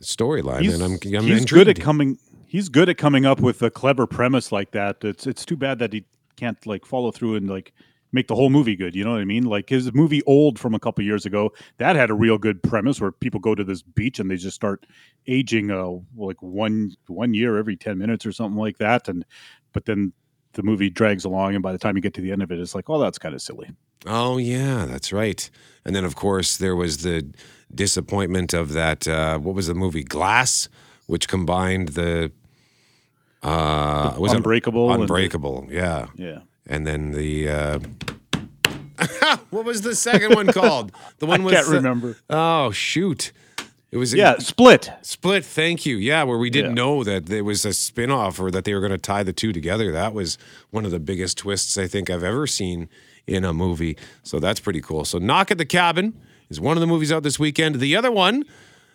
storyline, 0.00 0.72
and 0.72 0.82
I'm 0.82 0.92
I'm 1.16 1.26
he's 1.26 1.40
intrigued. 1.40 1.48
good 1.48 1.68
at 1.68 1.80
coming. 1.80 2.18
He's 2.46 2.68
good 2.68 2.88
at 2.88 2.98
coming 2.98 3.26
up 3.26 3.40
with 3.40 3.62
a 3.62 3.70
clever 3.70 4.06
premise 4.06 4.52
like 4.52 4.70
that. 4.72 5.02
It's 5.02 5.26
it's 5.26 5.44
too 5.44 5.56
bad 5.56 5.78
that 5.80 5.92
he 5.92 6.04
can't 6.36 6.64
like 6.66 6.84
follow 6.84 7.10
through 7.10 7.36
and 7.36 7.48
like 7.48 7.72
make 8.14 8.28
the 8.28 8.34
whole 8.34 8.48
movie 8.48 8.76
good. 8.76 8.94
You 8.94 9.04
know 9.04 9.12
what 9.12 9.20
I 9.20 9.24
mean? 9.24 9.44
Like 9.44 9.68
his 9.68 9.92
movie 9.92 10.22
Old 10.22 10.58
from 10.58 10.72
a 10.72 10.78
couple 10.78 11.04
years 11.04 11.26
ago, 11.26 11.52
that 11.78 11.96
had 11.96 12.10
a 12.10 12.14
real 12.14 12.38
good 12.38 12.62
premise 12.62 13.00
where 13.00 13.10
people 13.10 13.40
go 13.40 13.54
to 13.56 13.64
this 13.64 13.82
beach 13.82 14.20
and 14.20 14.30
they 14.30 14.36
just 14.36 14.54
start 14.54 14.86
aging 15.26 15.70
uh 15.70 15.90
like 16.16 16.40
one 16.40 16.92
one 17.08 17.34
year 17.34 17.58
every 17.58 17.76
10 17.76 17.98
minutes 17.98 18.24
or 18.24 18.32
something 18.32 18.58
like 18.58 18.78
that 18.78 19.08
and 19.08 19.24
but 19.74 19.84
then 19.84 20.14
the 20.54 20.62
movie 20.62 20.88
drags 20.88 21.24
along 21.26 21.54
and 21.54 21.62
by 21.62 21.72
the 21.72 21.78
time 21.78 21.96
you 21.96 22.00
get 22.00 22.14
to 22.14 22.20
the 22.22 22.32
end 22.32 22.42
of 22.42 22.50
it 22.50 22.58
it's 22.58 22.74
like, 22.74 22.88
"Oh, 22.88 22.98
that's 22.98 23.18
kind 23.18 23.34
of 23.34 23.42
silly." 23.42 23.70
Oh 24.06 24.38
yeah, 24.38 24.86
that's 24.86 25.12
right. 25.12 25.50
And 25.84 25.94
then 25.94 26.04
of 26.04 26.14
course 26.16 26.56
there 26.56 26.74
was 26.76 26.98
the 27.02 27.30
disappointment 27.74 28.54
of 28.54 28.72
that. 28.72 29.06
Uh, 29.06 29.38
what 29.38 29.54
was 29.54 29.66
the 29.66 29.74
movie 29.74 30.04
Glass, 30.04 30.68
which 31.06 31.28
combined 31.28 31.88
the 31.90 32.32
uh, 33.42 34.14
was 34.18 34.32
it 34.32 34.36
Unbreakable 34.36 34.88
the- 34.88 34.94
Unbreakable, 35.02 35.66
yeah, 35.70 36.06
Yeah. 36.16 36.40
and 36.66 36.86
then 36.86 37.10
the. 37.12 37.48
Uh, 37.48 37.78
what 39.50 39.64
was 39.64 39.82
the 39.82 39.94
second 39.94 40.34
one 40.34 40.46
called? 40.46 40.92
The 41.18 41.26
one 41.26 41.40
I 41.40 41.44
with 41.44 41.54
can't 41.54 41.66
the- 41.66 41.74
remember. 41.74 42.16
Oh 42.30 42.70
shoot! 42.70 43.32
It 43.94 43.98
was 43.98 44.12
Yeah, 44.12 44.38
Split. 44.38 44.90
Split. 45.02 45.44
Thank 45.44 45.86
you. 45.86 45.96
Yeah, 45.96 46.24
where 46.24 46.36
we 46.36 46.50
didn't 46.50 46.72
Yeah. 46.72 46.82
know 46.82 47.04
that 47.04 47.26
there 47.26 47.44
was 47.44 47.64
a 47.64 47.72
spin-off 47.72 48.40
or 48.40 48.50
that 48.50 48.64
they 48.64 48.74
were 48.74 48.80
going 48.80 48.90
to 48.90 48.98
tie 48.98 49.22
the 49.22 49.32
two 49.32 49.52
together. 49.52 49.92
That 49.92 50.12
was 50.12 50.36
one 50.70 50.84
of 50.84 50.90
the 50.90 50.98
biggest 50.98 51.38
twists 51.38 51.78
I 51.78 51.86
think 51.86 52.10
I've 52.10 52.24
ever 52.24 52.48
seen 52.48 52.88
in 53.28 53.44
a 53.44 53.52
movie. 53.54 53.96
So 54.24 54.40
that's 54.40 54.58
pretty 54.58 54.80
cool. 54.80 55.04
So 55.04 55.18
Knock 55.18 55.52
at 55.52 55.58
the 55.58 55.64
Cabin 55.64 56.12
is 56.50 56.60
one 56.60 56.76
of 56.76 56.80
the 56.80 56.88
movies 56.88 57.12
out 57.12 57.22
this 57.22 57.38
weekend. 57.38 57.76
The 57.76 57.94
other 57.94 58.10
one, 58.10 58.44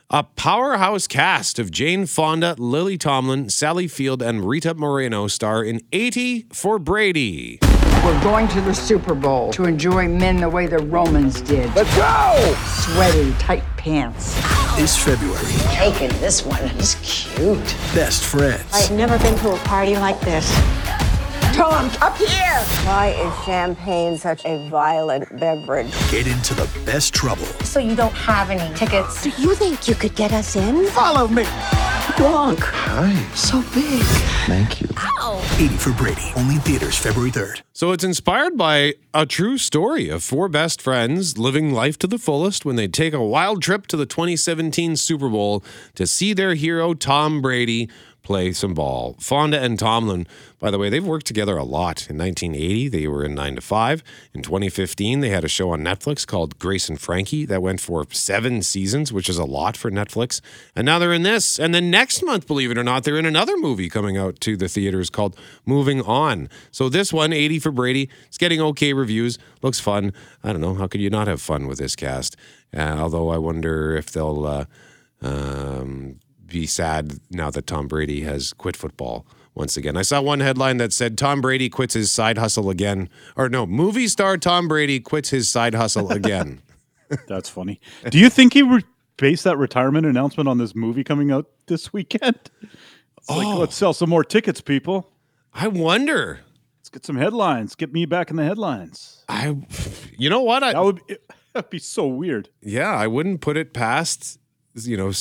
a 0.09 0.23
powerhouse 0.23 1.07
cast 1.07 1.59
of 1.59 1.71
Jane 1.71 2.05
Fonda, 2.05 2.55
Lily 2.57 2.97
Tomlin, 2.97 3.47
Sally 3.49 3.87
Field, 3.87 4.21
and 4.21 4.43
Rita 4.49 4.73
Moreno 4.73 5.27
star 5.27 5.63
in 5.63 5.79
80 5.93 6.45
for 6.51 6.77
Brady. 6.77 7.57
We're 8.03 8.23
going 8.23 8.47
to 8.49 8.61
the 8.61 8.73
Super 8.73 9.13
Bowl 9.13 9.51
to 9.51 9.65
enjoy 9.65 10.07
men 10.07 10.37
the 10.37 10.49
way 10.49 10.67
the 10.67 10.79
Romans 10.79 11.41
did. 11.41 11.73
Let's 11.75 11.93
go! 11.97 12.55
Sweaty, 12.65 13.33
tight 13.33 13.63
pants. 13.75 14.33
This 14.77 14.97
February, 14.97 15.45
Taken, 15.75 16.09
this 16.21 16.45
one 16.45 16.61
is 16.77 16.95
cute. 17.01 17.59
best 17.93 18.23
friends. 18.23 18.63
I've 18.73 18.91
never 18.91 19.17
been 19.19 19.37
to 19.39 19.51
a 19.51 19.57
party 19.59 19.95
like 19.95 20.19
this. 20.21 20.49
Tom, 21.59 21.91
up 22.01 22.15
here! 22.15 22.61
Why 22.87 23.13
is 23.19 23.43
champagne 23.43 24.17
such 24.17 24.45
a 24.45 24.65
violent 24.69 25.27
beverage? 25.41 25.91
Get 26.09 26.25
into 26.25 26.53
the 26.53 26.69
best 26.85 27.13
trouble. 27.13 27.43
So 27.65 27.81
you 27.81 27.97
don't 27.97 28.13
have 28.13 28.49
any 28.49 28.73
tickets. 28.77 29.23
Do 29.23 29.29
you 29.31 29.53
think 29.55 29.85
you 29.85 29.93
could 29.93 30.15
get 30.15 30.31
us 30.31 30.55
in? 30.55 30.87
Follow 30.91 31.27
me. 31.27 31.43
Blanc. 32.17 32.59
Hi. 32.61 33.13
So 33.35 33.61
big. 33.73 34.03
Thank 34.47 34.79
you. 34.79 34.87
80 35.57 35.75
for 35.75 35.91
Brady. 35.91 36.31
Only 36.37 36.55
in 36.55 36.61
theaters 36.61 36.97
February 36.97 37.31
3rd. 37.31 37.61
So 37.73 37.91
it's 37.91 38.03
inspired 38.03 38.57
by 38.57 38.95
a 39.13 39.25
true 39.25 39.57
story 39.57 40.07
of 40.07 40.23
four 40.23 40.47
best 40.47 40.81
friends 40.81 41.37
living 41.37 41.73
life 41.73 41.97
to 41.99 42.07
the 42.07 42.17
fullest 42.17 42.63
when 42.63 42.77
they 42.77 42.87
take 42.87 43.13
a 43.13 43.23
wild 43.23 43.61
trip 43.61 43.85
to 43.87 43.97
the 43.97 44.05
2017 44.05 44.95
Super 44.95 45.27
Bowl 45.27 45.63
to 45.95 46.07
see 46.07 46.33
their 46.33 46.55
hero 46.55 46.93
Tom 46.93 47.41
Brady 47.41 47.89
play 48.29 48.51
some 48.51 48.75
ball. 48.75 49.15
Fonda 49.19 49.59
and 49.59 49.79
Tomlin, 49.79 50.27
by 50.59 50.69
the 50.69 50.77
way, 50.77 50.87
they've 50.87 51.03
worked 51.03 51.25
together 51.25 51.57
a 51.57 51.63
lot. 51.63 52.07
In 52.11 52.19
1980, 52.19 52.87
they 52.87 53.07
were 53.07 53.25
in 53.25 53.33
9 53.33 53.55
to 53.55 53.61
5. 53.61 54.03
In 54.35 54.43
2015, 54.43 55.21
they 55.21 55.29
had 55.29 55.43
a 55.43 55.47
show 55.47 55.71
on 55.71 55.81
Netflix 55.81 56.27
called 56.27 56.59
Grace 56.59 56.89
and 56.89 57.01
Frankie 57.01 57.43
that 57.45 57.63
went 57.63 57.81
for 57.81 58.05
7 58.07 58.61
seasons, 58.61 59.11
which 59.11 59.29
is 59.29 59.39
a 59.39 59.45
lot 59.45 59.75
for 59.75 59.89
Netflix. 59.89 60.41
And 60.75 60.85
now 60.85 60.99
they're 60.99 61.11
in 61.11 61.23
this. 61.23 61.57
And 61.57 61.73
then 61.73 61.89
next 61.89 62.21
month, 62.21 62.45
believe 62.45 62.69
it 62.69 62.77
or 62.77 62.83
not, 62.83 63.03
they're 63.03 63.17
in 63.17 63.25
another 63.25 63.57
movie 63.57 63.89
coming 63.89 64.15
out 64.15 64.39
to 64.41 64.55
the 64.55 64.67
theaters 64.67 65.09
called 65.09 65.35
Moving 65.65 66.03
On. 66.03 66.49
So 66.69 66.87
this 66.87 67.11
one, 67.11 67.33
80 67.33 67.57
for 67.57 67.71
Brady, 67.71 68.11
it's 68.27 68.37
getting 68.37 68.61
okay 68.61 68.93
reviews. 68.93 69.39
Looks 69.63 69.79
fun. 69.79 70.13
I 70.43 70.51
don't 70.51 70.61
know. 70.61 70.75
How 70.75 70.85
could 70.85 71.01
you 71.01 71.09
not 71.09 71.25
have 71.25 71.41
fun 71.41 71.65
with 71.65 71.79
this 71.79 71.95
cast? 71.95 72.35
Uh, 72.77 72.95
although 72.99 73.29
I 73.29 73.39
wonder 73.39 73.97
if 73.97 74.11
they'll 74.11 74.45
uh, 74.45 74.65
um, 75.23 76.19
be 76.49 76.65
sad 76.65 77.19
now 77.29 77.49
that 77.51 77.67
Tom 77.67 77.87
Brady 77.87 78.21
has 78.21 78.53
quit 78.53 78.75
football 78.75 79.25
once 79.55 79.77
again. 79.77 79.97
I 79.97 80.03
saw 80.03 80.21
one 80.21 80.39
headline 80.39 80.77
that 80.77 80.93
said 80.93 81.17
Tom 81.17 81.41
Brady 81.41 81.69
quits 81.69 81.93
his 81.93 82.11
side 82.11 82.37
hustle 82.37 82.69
again. 82.69 83.09
Or 83.35 83.49
no, 83.49 83.65
movie 83.65 84.07
star 84.07 84.37
Tom 84.37 84.67
Brady 84.67 84.99
quits 84.99 85.29
his 85.29 85.49
side 85.49 85.75
hustle 85.75 86.11
again. 86.11 86.61
That's 87.27 87.49
funny. 87.49 87.79
Do 88.09 88.19
you 88.19 88.29
think 88.29 88.53
he 88.53 88.61
re- 88.61 88.83
based 89.17 89.43
that 89.43 89.57
retirement 89.57 90.05
announcement 90.05 90.47
on 90.47 90.57
this 90.57 90.75
movie 90.75 91.03
coming 91.03 91.31
out 91.31 91.47
this 91.67 91.91
weekend? 91.91 92.39
It's 92.61 93.29
like, 93.29 93.47
oh. 93.47 93.59
let's 93.59 93.75
sell 93.75 93.93
some 93.93 94.09
more 94.09 94.23
tickets, 94.23 94.61
people. 94.61 95.11
I 95.53 95.67
wonder. 95.67 96.39
Let's 96.79 96.89
get 96.89 97.05
some 97.05 97.17
headlines. 97.17 97.75
Get 97.75 97.91
me 97.91 98.05
back 98.05 98.29
in 98.29 98.37
the 98.37 98.45
headlines. 98.45 99.25
I, 99.27 99.57
you 100.17 100.29
know 100.29 100.41
what? 100.41 100.63
I, 100.63 100.73
That 100.73 100.83
would 100.83 101.05
be, 101.05 101.17
that'd 101.53 101.69
be 101.69 101.79
so 101.79 102.07
weird. 102.07 102.49
yeah, 102.61 102.93
I 102.93 103.07
wouldn't 103.07 103.41
put 103.41 103.57
it 103.57 103.73
past 103.73 104.38
you 104.75 104.97
know 104.97 105.11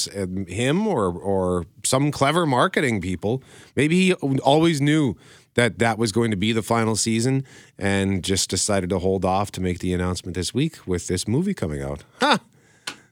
him 0.46 0.86
or 0.86 1.06
or 1.12 1.66
some 1.84 2.10
clever 2.10 2.46
marketing 2.46 3.00
people. 3.00 3.42
Maybe 3.76 3.96
he 3.96 4.12
always 4.14 4.80
knew 4.80 5.16
that 5.54 5.78
that 5.78 5.98
was 5.98 6.12
going 6.12 6.30
to 6.30 6.36
be 6.36 6.52
the 6.52 6.62
final 6.62 6.94
season 6.94 7.44
and 7.78 8.22
just 8.22 8.48
decided 8.48 8.90
to 8.90 8.98
hold 9.00 9.24
off 9.24 9.50
to 9.52 9.60
make 9.60 9.80
the 9.80 9.92
announcement 9.92 10.36
this 10.36 10.54
week 10.54 10.76
with 10.86 11.08
this 11.08 11.26
movie 11.26 11.54
coming 11.54 11.82
out. 11.82 12.04
Huh. 12.20 12.38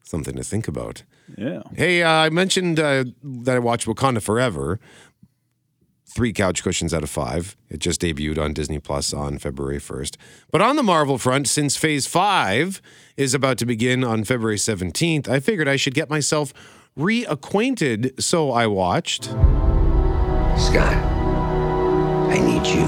Something 0.05 0.37
to 0.37 0.45
think 0.45 0.69
about. 0.69 1.03
Yeah. 1.37 1.63
Hey, 1.75 2.05
uh, 2.05 2.09
I 2.09 2.31
mentioned 2.31 2.79
uh, 2.79 3.07
that 3.25 3.57
I 3.57 3.59
watched 3.59 3.89
Wakanda 3.89 4.23
Forever. 4.23 4.79
Three 6.09 6.33
couch 6.33 6.63
cushions 6.63 6.95
out 6.95 7.03
of 7.03 7.11
five. 7.11 7.57
It 7.69 7.79
just 7.79 8.01
debuted 8.01 8.39
on 8.39 8.53
Disney 8.53 8.79
Plus 8.79 9.13
on 9.13 9.39
February 9.39 9.79
1st. 9.79 10.17
But 10.53 10.63
on 10.63 10.77
the 10.77 10.83
Marvel 10.85 11.19
front, 11.19 11.49
since 11.49 11.77
Phase 11.77 12.07
5 12.07 12.81
is 13.17 13.35
about 13.35 13.59
to 13.59 13.67
begin 13.67 14.05
on 14.05 14.23
February 14.23 14.57
17th, 14.57 15.29
I 15.29 15.41
figured 15.41 15.67
I 15.67 15.75
should 15.77 15.95
get 15.95 16.09
myself 16.09 16.55
reacquainted. 16.97 18.23
So 18.23 18.53
I 18.53 18.69
watched. 18.69 19.25
Scott, 20.57 20.95
I 22.31 22.39
need 22.39 22.67
you 22.67 22.87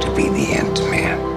to 0.00 0.16
be 0.16 0.28
the 0.28 0.54
Ant 0.54 0.80
Man. 0.90 1.35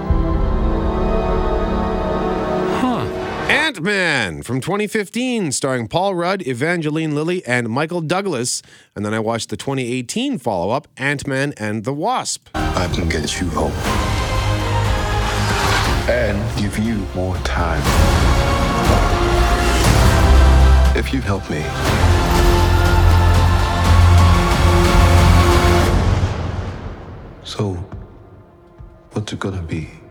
Ant 3.79 3.85
Man 3.85 4.43
from 4.43 4.59
2015, 4.59 5.53
starring 5.53 5.87
Paul 5.87 6.13
Rudd, 6.13 6.45
Evangeline 6.45 7.15
Lilly, 7.15 7.45
and 7.45 7.69
Michael 7.69 8.01
Douglas. 8.01 8.61
And 8.93 9.05
then 9.05 9.13
I 9.13 9.19
watched 9.19 9.47
the 9.47 9.55
2018 9.55 10.37
follow 10.37 10.71
up, 10.71 10.89
Ant 10.97 11.25
Man 11.25 11.53
and 11.55 11.85
the 11.85 11.93
Wasp. 11.93 12.49
I 12.55 12.89
can 12.93 13.07
get 13.07 13.39
you 13.39 13.47
home. 13.51 13.71
And 16.09 16.37
give 16.61 16.77
you 16.77 16.95
more 17.15 17.37
time. 17.45 17.81
If 20.97 21.13
you 21.13 21.21
help 21.21 21.49
me. 21.49 21.63
So, 27.45 27.75
what's 29.13 29.31
it 29.31 29.39
gonna 29.39 29.61
be? 29.61 30.08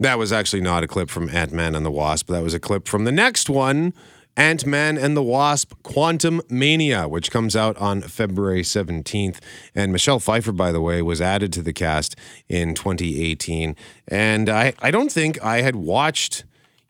That 0.00 0.18
was 0.18 0.32
actually 0.32 0.62
not 0.62 0.84
a 0.84 0.86
clip 0.86 1.10
from 1.10 1.28
Ant 1.30 1.52
Man 1.52 1.74
and 1.74 1.84
the 1.84 1.90
Wasp. 1.90 2.28
That 2.28 2.42
was 2.42 2.54
a 2.54 2.60
clip 2.60 2.86
from 2.88 3.04
the 3.04 3.12
next 3.12 3.48
one, 3.48 3.94
Ant 4.36 4.66
Man 4.66 4.98
and 4.98 5.16
the 5.16 5.22
Wasp 5.22 5.72
Quantumania, 5.82 7.08
which 7.08 7.30
comes 7.30 7.56
out 7.56 7.76
on 7.78 8.02
February 8.02 8.62
17th. 8.62 9.38
And 9.74 9.92
Michelle 9.92 10.20
Pfeiffer, 10.20 10.52
by 10.52 10.72
the 10.72 10.80
way, 10.80 11.00
was 11.00 11.20
added 11.20 11.52
to 11.54 11.62
the 11.62 11.72
cast 11.72 12.16
in 12.48 12.74
2018. 12.74 13.74
And 14.08 14.48
I, 14.48 14.74
I 14.80 14.90
don't 14.90 15.10
think 15.10 15.42
I 15.42 15.62
had 15.62 15.76
watched 15.76 16.44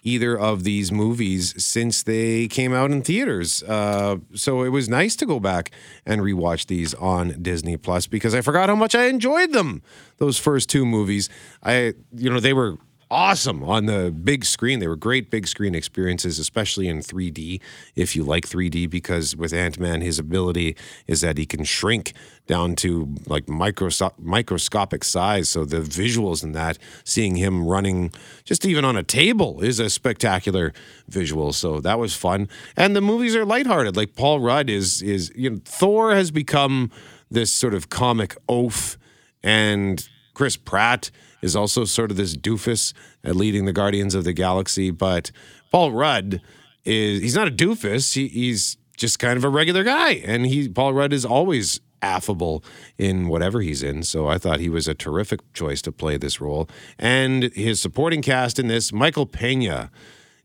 either 0.06 0.38
of 0.38 0.62
these 0.62 0.92
movies 0.92 1.52
since 1.62 2.04
they 2.04 2.46
came 2.46 2.72
out 2.72 2.92
in 2.92 3.02
theaters. 3.02 3.62
Uh, 3.64 4.18
so 4.34 4.62
it 4.62 4.68
was 4.68 4.88
nice 4.88 5.16
to 5.16 5.26
go 5.26 5.40
back 5.40 5.72
and 6.06 6.22
rewatch 6.22 6.66
these 6.66 6.94
on 6.94 7.42
Disney 7.42 7.76
Plus 7.76 8.06
because 8.06 8.34
I 8.34 8.40
forgot 8.40 8.68
how 8.68 8.76
much 8.76 8.94
I 8.94 9.06
enjoyed 9.06 9.52
them. 9.52 9.82
Those 10.18 10.38
first 10.38 10.70
two 10.70 10.86
movies, 10.86 11.28
I 11.62 11.94
you 12.14 12.30
know 12.30 12.38
they 12.38 12.52
were 12.52 12.78
awesome 13.10 13.62
on 13.62 13.86
the 13.86 14.10
big 14.10 14.44
screen. 14.44 14.80
They 14.80 14.88
were 14.88 14.96
great 14.96 15.30
big 15.30 15.46
screen 15.46 15.74
experiences, 15.74 16.38
especially 16.38 16.88
in 16.88 16.98
3D. 17.00 17.60
If 17.94 18.16
you 18.16 18.24
like 18.24 18.46
3D, 18.46 18.88
because 18.90 19.36
with 19.36 19.52
Ant 19.52 19.78
Man, 19.78 20.00
his 20.00 20.18
ability 20.18 20.76
is 21.06 21.20
that 21.20 21.38
he 21.38 21.46
can 21.46 21.64
shrink 21.64 22.12
down 22.46 22.76
to 22.76 23.14
like 23.26 23.46
micros- 23.46 24.12
microscopic 24.18 25.04
size. 25.04 25.48
So 25.48 25.64
the 25.64 25.78
visuals 25.78 26.42
in 26.42 26.52
that, 26.52 26.78
seeing 27.04 27.36
him 27.36 27.66
running 27.66 28.12
just 28.44 28.64
even 28.64 28.84
on 28.84 28.96
a 28.96 29.02
table, 29.02 29.60
is 29.62 29.78
a 29.78 29.90
spectacular 29.90 30.72
visual. 31.08 31.52
So 31.52 31.80
that 31.80 31.98
was 31.98 32.14
fun. 32.14 32.48
And 32.76 32.96
the 32.96 33.00
movies 33.00 33.36
are 33.36 33.44
lighthearted. 33.44 33.96
Like 33.96 34.14
Paul 34.14 34.40
Rudd 34.40 34.68
is 34.70 35.02
is 35.02 35.32
you 35.36 35.50
know 35.50 35.60
Thor 35.64 36.14
has 36.14 36.30
become 36.30 36.90
this 37.30 37.50
sort 37.50 37.74
of 37.74 37.88
comic 37.88 38.36
oaf, 38.48 38.96
and 39.42 40.08
Chris 40.36 40.58
Pratt 40.58 41.10
is 41.40 41.56
also 41.56 41.86
sort 41.86 42.10
of 42.10 42.18
this 42.18 42.36
doofus 42.36 42.92
at 43.24 43.34
leading 43.34 43.64
the 43.64 43.72
Guardians 43.72 44.14
of 44.14 44.24
the 44.24 44.34
Galaxy. 44.34 44.90
But 44.90 45.30
Paul 45.72 45.92
Rudd 45.92 46.42
is 46.84 47.22
he's 47.22 47.34
not 47.34 47.48
a 47.48 47.50
doofus. 47.50 48.12
He, 48.12 48.28
he's 48.28 48.76
just 48.98 49.18
kind 49.18 49.38
of 49.38 49.44
a 49.44 49.48
regular 49.48 49.82
guy, 49.82 50.10
and 50.26 50.44
he 50.44 50.68
Paul 50.68 50.92
Rudd 50.92 51.14
is 51.14 51.24
always 51.24 51.80
affable 52.02 52.62
in 52.98 53.28
whatever 53.28 53.62
he's 53.62 53.82
in. 53.82 54.02
So 54.02 54.28
I 54.28 54.36
thought 54.36 54.60
he 54.60 54.68
was 54.68 54.86
a 54.86 54.94
terrific 54.94 55.40
choice 55.54 55.80
to 55.82 55.90
play 55.90 56.18
this 56.18 56.38
role. 56.38 56.68
And 56.98 57.44
his 57.54 57.80
supporting 57.80 58.20
cast 58.20 58.58
in 58.58 58.68
this, 58.68 58.92
Michael 58.92 59.26
Pena. 59.26 59.90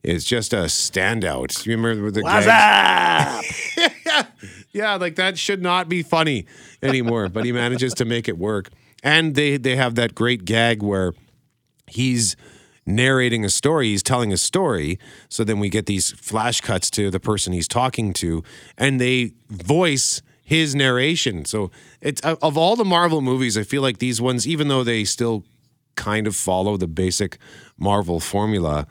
Is 0.03 0.25
just 0.25 0.51
a 0.51 0.63
standout. 0.63 1.63
You 1.63 1.77
remember 1.77 2.09
the 2.09 2.23
What's 2.23 2.47
yeah, 4.07 4.25
yeah, 4.71 4.95
like 4.95 5.13
that 5.17 5.37
should 5.37 5.61
not 5.61 5.87
be 5.87 6.01
funny 6.01 6.47
anymore, 6.81 7.29
but 7.29 7.45
he 7.45 7.51
manages 7.51 7.93
to 7.93 8.05
make 8.05 8.27
it 8.27 8.35
work. 8.35 8.71
And 9.03 9.35
they 9.35 9.57
they 9.57 9.75
have 9.75 9.95
that 9.95 10.15
great 10.15 10.45
gag 10.45 10.83
where 10.83 11.13
he's 11.87 12.35
narrating 12.85 13.45
a 13.45 13.49
story, 13.49 13.87
he's 13.87 14.03
telling 14.03 14.33
a 14.33 14.37
story. 14.37 14.99
So 15.29 15.43
then 15.43 15.59
we 15.59 15.69
get 15.69 15.85
these 15.85 16.11
flash 16.11 16.61
cuts 16.61 16.89
to 16.91 17.09
the 17.09 17.19
person 17.19 17.53
he's 17.53 17.67
talking 17.67 18.13
to, 18.13 18.43
and 18.77 18.99
they 18.99 19.33
voice 19.49 20.21
his 20.43 20.75
narration. 20.75 21.45
So 21.45 21.71
it's 22.01 22.23
uh, 22.25 22.35
of 22.41 22.57
all 22.57 22.75
the 22.75 22.85
Marvel 22.85 23.21
movies, 23.21 23.57
I 23.57 23.63
feel 23.63 23.81
like 23.81 23.99
these 23.99 24.21
ones, 24.21 24.47
even 24.47 24.67
though 24.67 24.83
they 24.83 25.03
still 25.03 25.45
kind 25.95 26.27
of 26.27 26.35
follow 26.35 26.77
the 26.77 26.87
basic 26.87 27.37
Marvel 27.77 28.19
formula, 28.19 28.87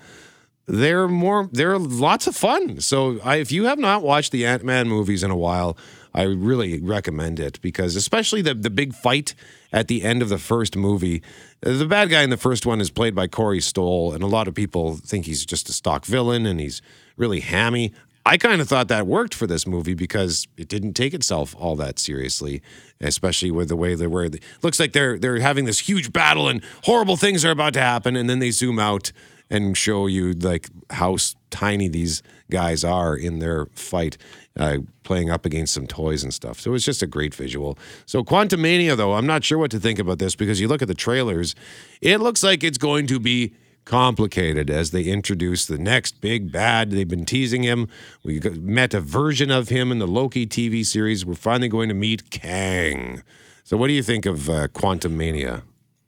they're 0.67 1.09
more 1.09 1.49
they're 1.53 1.79
lots 1.79 2.27
of 2.27 2.37
fun. 2.37 2.81
So 2.81 3.19
I, 3.25 3.37
if 3.37 3.51
you 3.51 3.65
have 3.67 3.79
not 3.79 4.03
watched 4.03 4.33
the 4.33 4.47
Ant 4.47 4.65
Man 4.65 4.89
movies 4.89 5.23
in 5.23 5.31
a 5.31 5.37
while, 5.37 5.77
I 6.15 6.23
really 6.23 6.81
recommend 6.81 7.39
it 7.39 7.61
because 7.61 7.97
especially 7.97 8.43
the 8.43 8.55
the 8.55 8.71
big 8.71 8.95
fight 8.95 9.35
at 9.73 9.89
the 9.89 10.03
end 10.03 10.23
of 10.23 10.29
the 10.29 10.39
first 10.39 10.77
movie. 10.77 11.23
Uh, 11.65 11.77
the 11.77 11.87
bad 11.87 12.11
guy 12.11 12.23
in 12.23 12.31
the 12.31 12.37
first 12.37 12.67
one 12.67 12.81
is 12.81 12.91
played 12.91 13.15
by 13.15 13.27
Corey 13.29 13.61
Stoll, 13.61 14.13
and 14.13 14.23
a 14.23 14.27
lot 14.27 14.49
of 14.49 14.55
people 14.55 14.97
think 14.97 15.27
he's 15.27 15.45
just 15.45 15.69
a 15.69 15.73
stock 15.73 16.05
villain 16.05 16.47
and 16.47 16.61
he's 16.61 16.83
really 17.17 17.41
hammy. 17.41 17.93
I 18.27 18.37
kind 18.37 18.61
of 18.61 18.69
thought 18.69 18.89
that 18.89 19.07
worked 19.07 19.33
for 19.33 19.47
this 19.47 19.67
movie 19.67 19.95
because 19.95 20.47
it 20.57 20.69
didn't 20.69 20.93
take 20.93 21.15
itself 21.15 21.57
all 21.59 21.75
that 21.77 21.99
seriously, 21.99 22.61
especially 23.01 23.51
with 23.51 23.69
the 23.69 23.77
way 23.77 23.95
they 23.95 24.07
were. 24.07 24.25
It 24.25 24.43
looks 24.63 24.79
like 24.79 24.93
they're 24.93 25.19
they're 25.19 25.41
having 25.41 25.65
this 25.65 25.81
huge 25.81 26.13
battle 26.13 26.49
and 26.49 26.63
horrible 26.85 27.17
things 27.17 27.45
are 27.45 27.51
about 27.51 27.73
to 27.75 27.81
happen, 27.81 28.17
and 28.17 28.29
then 28.29 28.39
they 28.39 28.51
zoom 28.51 28.79
out 28.79 29.13
and 29.51 29.77
show 29.77 30.07
you 30.07 30.33
like 30.33 30.69
how 30.91 31.17
tiny 31.51 31.89
these 31.89 32.23
guys 32.51 32.85
are 32.85 33.17
in 33.17 33.41
their 33.41 33.67
fight, 33.75 34.17
uh, 34.59 34.79
playing 35.03 35.31
up 35.31 35.45
against 35.45 35.75
some 35.75 35.87
toys 35.87 36.23
and 36.23 36.33
stuff. 36.33 36.61
So 36.61 36.75
it's 36.75 36.85
just 36.85 37.03
a 37.03 37.07
great 37.07 37.35
visual. 37.35 37.77
So 38.07 38.23
Quantumania, 38.23 38.97
though, 38.97 39.15
I'm 39.15 39.27
not 39.27 39.45
sure 39.45 39.59
what 39.59 39.71
to 39.73 39.81
think 39.81 39.99
about 39.99 40.19
this 40.19 40.37
because 40.37 40.61
you 40.61 40.69
look 40.69 40.83
at 40.83 40.89
the 40.89 40.95
trailers, 40.95 41.55
it 42.01 42.19
looks 42.19 42.43
like 42.43 42.63
it's 42.63 42.79
going 42.79 43.07
to 43.09 43.19
be 43.19 43.53
complicated 43.85 44.71
as 44.71 44.93
they 44.93 45.03
introduce 45.03 45.67
the 45.67 45.79
next 45.79 46.21
big 46.21 46.53
bad. 46.53 46.91
They've 46.91 47.09
been 47.09 47.25
teasing 47.25 47.63
him. 47.65 47.89
We 48.23 48.39
met 48.41 48.95
a 48.95 49.01
version 49.01 49.51
of 49.51 49.69
him 49.69 49.91
in 49.91 49.99
the 49.99 50.07
Loki 50.07 50.47
TV 50.47 50.85
series. 50.87 51.27
We're 51.27 51.35
finally 51.35 51.69
going 51.69 51.89
to 51.89 51.95
meet 51.95 52.31
Kang. 52.31 53.23
So, 53.65 53.77
what 53.77 53.89
do 53.89 53.93
you 53.93 54.03
think 54.03 54.27
of 54.27 54.49
uh, 54.49 54.69
Quantumania? 54.69 55.63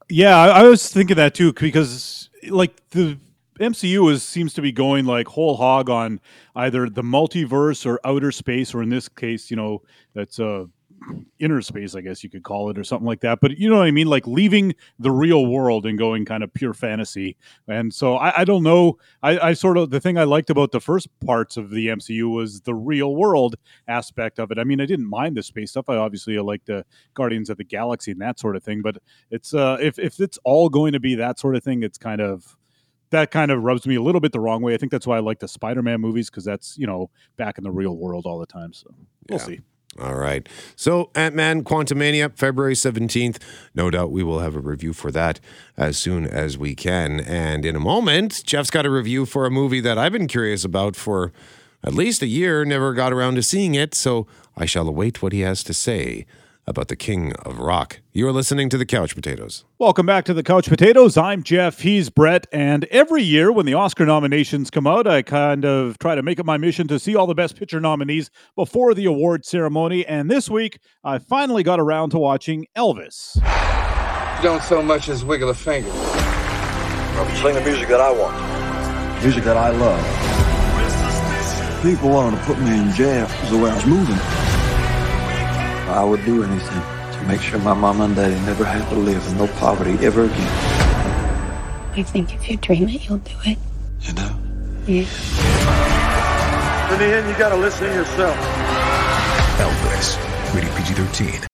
Yeah, 0.09 0.37
I, 0.37 0.61
I 0.61 0.63
was 0.65 0.93
thinking 0.93 1.17
that 1.17 1.35
too 1.35 1.53
because, 1.53 2.29
like, 2.51 2.77
the 2.91 3.19
MCU 3.63 4.11
is 4.11 4.23
seems 4.23 4.55
to 4.55 4.63
be 4.63 4.73
going 4.73 5.07
like 5.07 5.29
whole 5.29 5.57
hog 5.57 5.89
on 5.89 6.21
either 6.57 6.89
the 6.89 7.03
multiverse 7.03 7.87
or 7.87 8.01
outer 8.05 8.33
space, 8.33 8.75
or 8.75 8.83
in 8.83 8.89
this 8.89 9.09
case, 9.09 9.51
you 9.51 9.57
know, 9.57 9.83
that's 10.15 10.39
uh 10.41 10.65
inner 11.39 11.61
space, 11.61 11.95
I 11.95 12.01
guess 12.01 12.23
you 12.23 12.31
could 12.31 12.43
call 12.43 12.71
it, 12.71 12.79
or 12.79 12.85
something 12.85 13.07
like 13.07 13.21
that. 13.21 13.41
But 13.41 13.59
you 13.59 13.69
know 13.69 13.79
what 13.79 13.87
I 13.87 13.91
mean? 13.91 14.07
Like 14.07 14.27
leaving 14.27 14.75
the 14.99 15.11
real 15.11 15.47
world 15.47 15.87
and 15.87 15.99
going 15.99 16.25
kind 16.25 16.43
of 16.43 16.53
pure 16.55 16.75
fantasy. 16.75 17.37
And 17.69 17.93
so 17.93 18.17
I, 18.17 18.41
I 18.41 18.45
don't 18.45 18.63
know. 18.63 18.99
I, 19.23 19.39
I, 19.39 19.53
sort 19.53 19.77
of 19.77 19.91
the 19.91 20.01
thing 20.01 20.19
I 20.19 20.25
liked 20.25 20.51
about 20.51 20.73
the 20.73 20.81
first 20.81 21.09
parts 21.25 21.57
of 21.57 21.71
the 21.71 21.89
MCU 21.89 22.31
was 22.31 22.61
the 22.63 22.75
real 22.75 23.15
world 23.17 23.57
aspect 23.89 24.39
of 24.39 24.51
it. 24.51 24.59
I 24.59 24.65
mean, 24.65 24.81
I 24.81 24.87
didn't 24.87 25.09
mind 25.09 25.37
the 25.37 25.43
space 25.43 25.71
stuff. 25.71 25.89
I 25.89 25.97
obviously 25.97 26.39
like 26.39 26.65
the 26.65 26.85
Guardians 27.15 27.51
of 27.51 27.57
the 27.57 27.65
Galaxy 27.65 28.13
and 28.13 28.21
that 28.21 28.39
sort 28.39 28.57
of 28.57 28.63
thing. 28.63 28.83
But 28.83 28.99
it's 29.31 29.55
uh 29.55 29.79
if 29.81 29.99
if 29.99 30.21
it's 30.21 30.39
all 30.45 30.69
going 30.69 30.93
to 30.93 31.01
be 31.01 31.15
that 31.17 31.39
sort 31.39 31.57
of 31.57 31.65
thing, 31.65 31.83
it's 31.83 31.99
kind 31.99 32.21
of 32.21 32.57
that 33.13 33.31
kind 33.31 33.51
of 33.51 33.63
rubs 33.63 33.87
me 33.87 33.95
a 33.95 34.03
little 34.03 34.21
bit 34.21 34.33
the 34.33 34.41
wrong 34.41 34.63
way. 34.63 34.75
I 34.75 34.77
think 34.77 34.91
that's 34.91 35.07
why 35.07 35.17
I 35.17 35.21
like 35.21 35.39
the 35.39 35.49
Spider-Man 35.49 36.01
movies 36.01 36.29
because 36.29 36.45
that's 36.45 36.77
you 36.77 36.87
know 36.87 37.11
back 37.37 37.59
in 37.59 37.65
the 37.65 37.71
real 37.71 37.97
world 37.97 38.27
all 38.27 38.39
the 38.39 38.47
time. 38.47 38.73
So 38.73 38.93
we'll 39.29 39.39
yeah. 39.39 39.45
see. 39.47 39.61
All 40.01 40.15
right. 40.15 40.49
So, 40.75 41.11
Ant 41.15 41.35
Man 41.35 41.65
Quantumania, 41.65 42.35
February 42.35 42.73
17th. 42.73 43.37
No 43.75 43.91
doubt 43.91 44.11
we 44.11 44.23
will 44.23 44.39
have 44.41 44.57
a 44.57 44.61
review 44.61 44.95
for 44.95 45.11
that 45.13 45.39
as 45.77 45.99
soon 45.99 46.27
as 46.27 46.57
we 46.57 46.75
can. 46.75 47.21
And 47.21 47.67
in 47.67 47.77
a 47.77 47.81
moment, 47.81 48.43
Jeff's 48.47 48.71
got 48.71 48.87
a 48.87 48.91
review 48.91 49.27
for 49.27 49.45
a 49.45 49.51
movie 49.51 49.81
that 49.81 49.99
I've 49.99 50.13
been 50.13 50.29
curious 50.29 50.65
about 50.65 50.97
for 50.97 51.31
at 51.85 51.93
least 51.93 52.23
a 52.23 52.27
year, 52.27 52.65
never 52.65 52.95
got 52.95 53.13
around 53.13 53.35
to 53.35 53.43
seeing 53.43 53.75
it. 53.75 53.95
So, 53.95 54.27
I 54.57 54.65
shall 54.65 54.89
await 54.89 55.23
what 55.23 55.35
he 55.35 55.41
has 55.41 55.63
to 55.65 55.75
say 55.75 56.25
about 56.67 56.89
the 56.89 56.97
king 56.97 57.33
of 57.45 57.59
rock. 57.59 58.01
You 58.13 58.27
are 58.29 58.33
listening 58.33 58.69
to 58.69 58.79
the 58.79 58.87
Couch 58.87 59.15
Potatoes. 59.15 59.65
Welcome 59.79 60.07
back 60.07 60.25
to 60.27 60.35
the 60.35 60.43
Couch 60.43 60.69
Potatoes. 60.69 61.17
I'm 61.17 61.43
Jeff. 61.43 61.81
He's 61.81 62.09
Brett. 62.09 62.47
And 62.53 62.85
every 62.85 63.23
year 63.23 63.51
when 63.51 63.67
the 63.67 63.75
Oscar 63.75 64.07
nominations 64.07 64.71
come 64.71 64.87
out, 64.87 65.07
I 65.07 65.23
kind 65.23 65.65
of 65.65 65.99
try 65.99 66.15
to 66.15 66.23
make 66.23 66.39
it 66.39 66.47
my 66.47 66.59
mission 66.59 66.87
to 66.89 66.99
see 66.99 67.17
all 67.17 67.27
the 67.27 67.35
Best 67.35 67.57
Picture 67.57 67.81
nominees 67.81 68.31
before 68.55 68.95
the 68.95 69.07
award 69.07 69.45
ceremony. 69.45 70.07
And 70.07 70.31
this 70.31 70.49
week, 70.49 70.79
I 71.03 71.19
finally 71.19 71.63
got 71.63 71.81
around 71.81 72.11
to 72.11 72.19
watching 72.19 72.67
Elvis. 72.77 73.41
Don't 74.43 74.63
so 74.63 74.83
much 74.83 75.09
as 75.09 75.25
wiggle 75.25 75.51
a 75.51 75.55
finger. 75.55 75.91
I'll 75.93 77.27
be 77.27 77.33
playing 77.41 77.57
the 77.57 77.65
music 77.65 77.89
that 77.89 78.01
I 78.01 78.11
want, 78.11 79.23
music 79.23 79.45
that 79.45 79.57
I 79.57 79.71
love. 79.71 80.03
People 81.83 82.11
wanted 82.11 82.39
to 82.39 82.45
put 82.45 82.59
me 82.61 82.79
in 82.79 82.93
jail 82.93 83.27
because 83.27 83.51
the 83.51 83.59
way 83.59 83.71
I 83.71 83.75
was 83.75 83.87
moving. 83.87 84.52
I 85.93 86.05
would 86.05 86.25
do 86.25 86.43
anything 86.43 86.83
to 87.13 87.25
make 87.29 87.43
sure 87.43 87.59
my 87.59 87.75
mom 87.75 88.01
and 88.01 88.17
daddy 88.17 88.35
never 88.47 88.65
had 88.65 88.89
to 88.89 88.95
live 88.95 89.27
in 89.29 89.37
no 89.37 89.47
poverty 89.59 89.93
ever 90.05 90.25
again. 90.25 90.83
I 91.95 92.03
think 92.03 92.35
if 92.35 92.49
you 92.49 92.57
dream 92.57 92.89
it, 92.89 93.07
you'll 93.07 93.19
do 93.19 93.35
it. 93.45 93.59
You 94.01 94.15
know? 94.15 94.39
Yeah. 94.87 95.05
In 96.93 96.99
the 96.99 97.05
end, 97.05 97.29
you 97.29 97.37
gotta 97.39 97.57
listen 97.57 97.89
to 97.89 97.95
yourself. 97.95 98.37
Elvis, 99.59 100.55
rated 100.55 100.71
PG 100.77 100.95
13. 100.95 101.47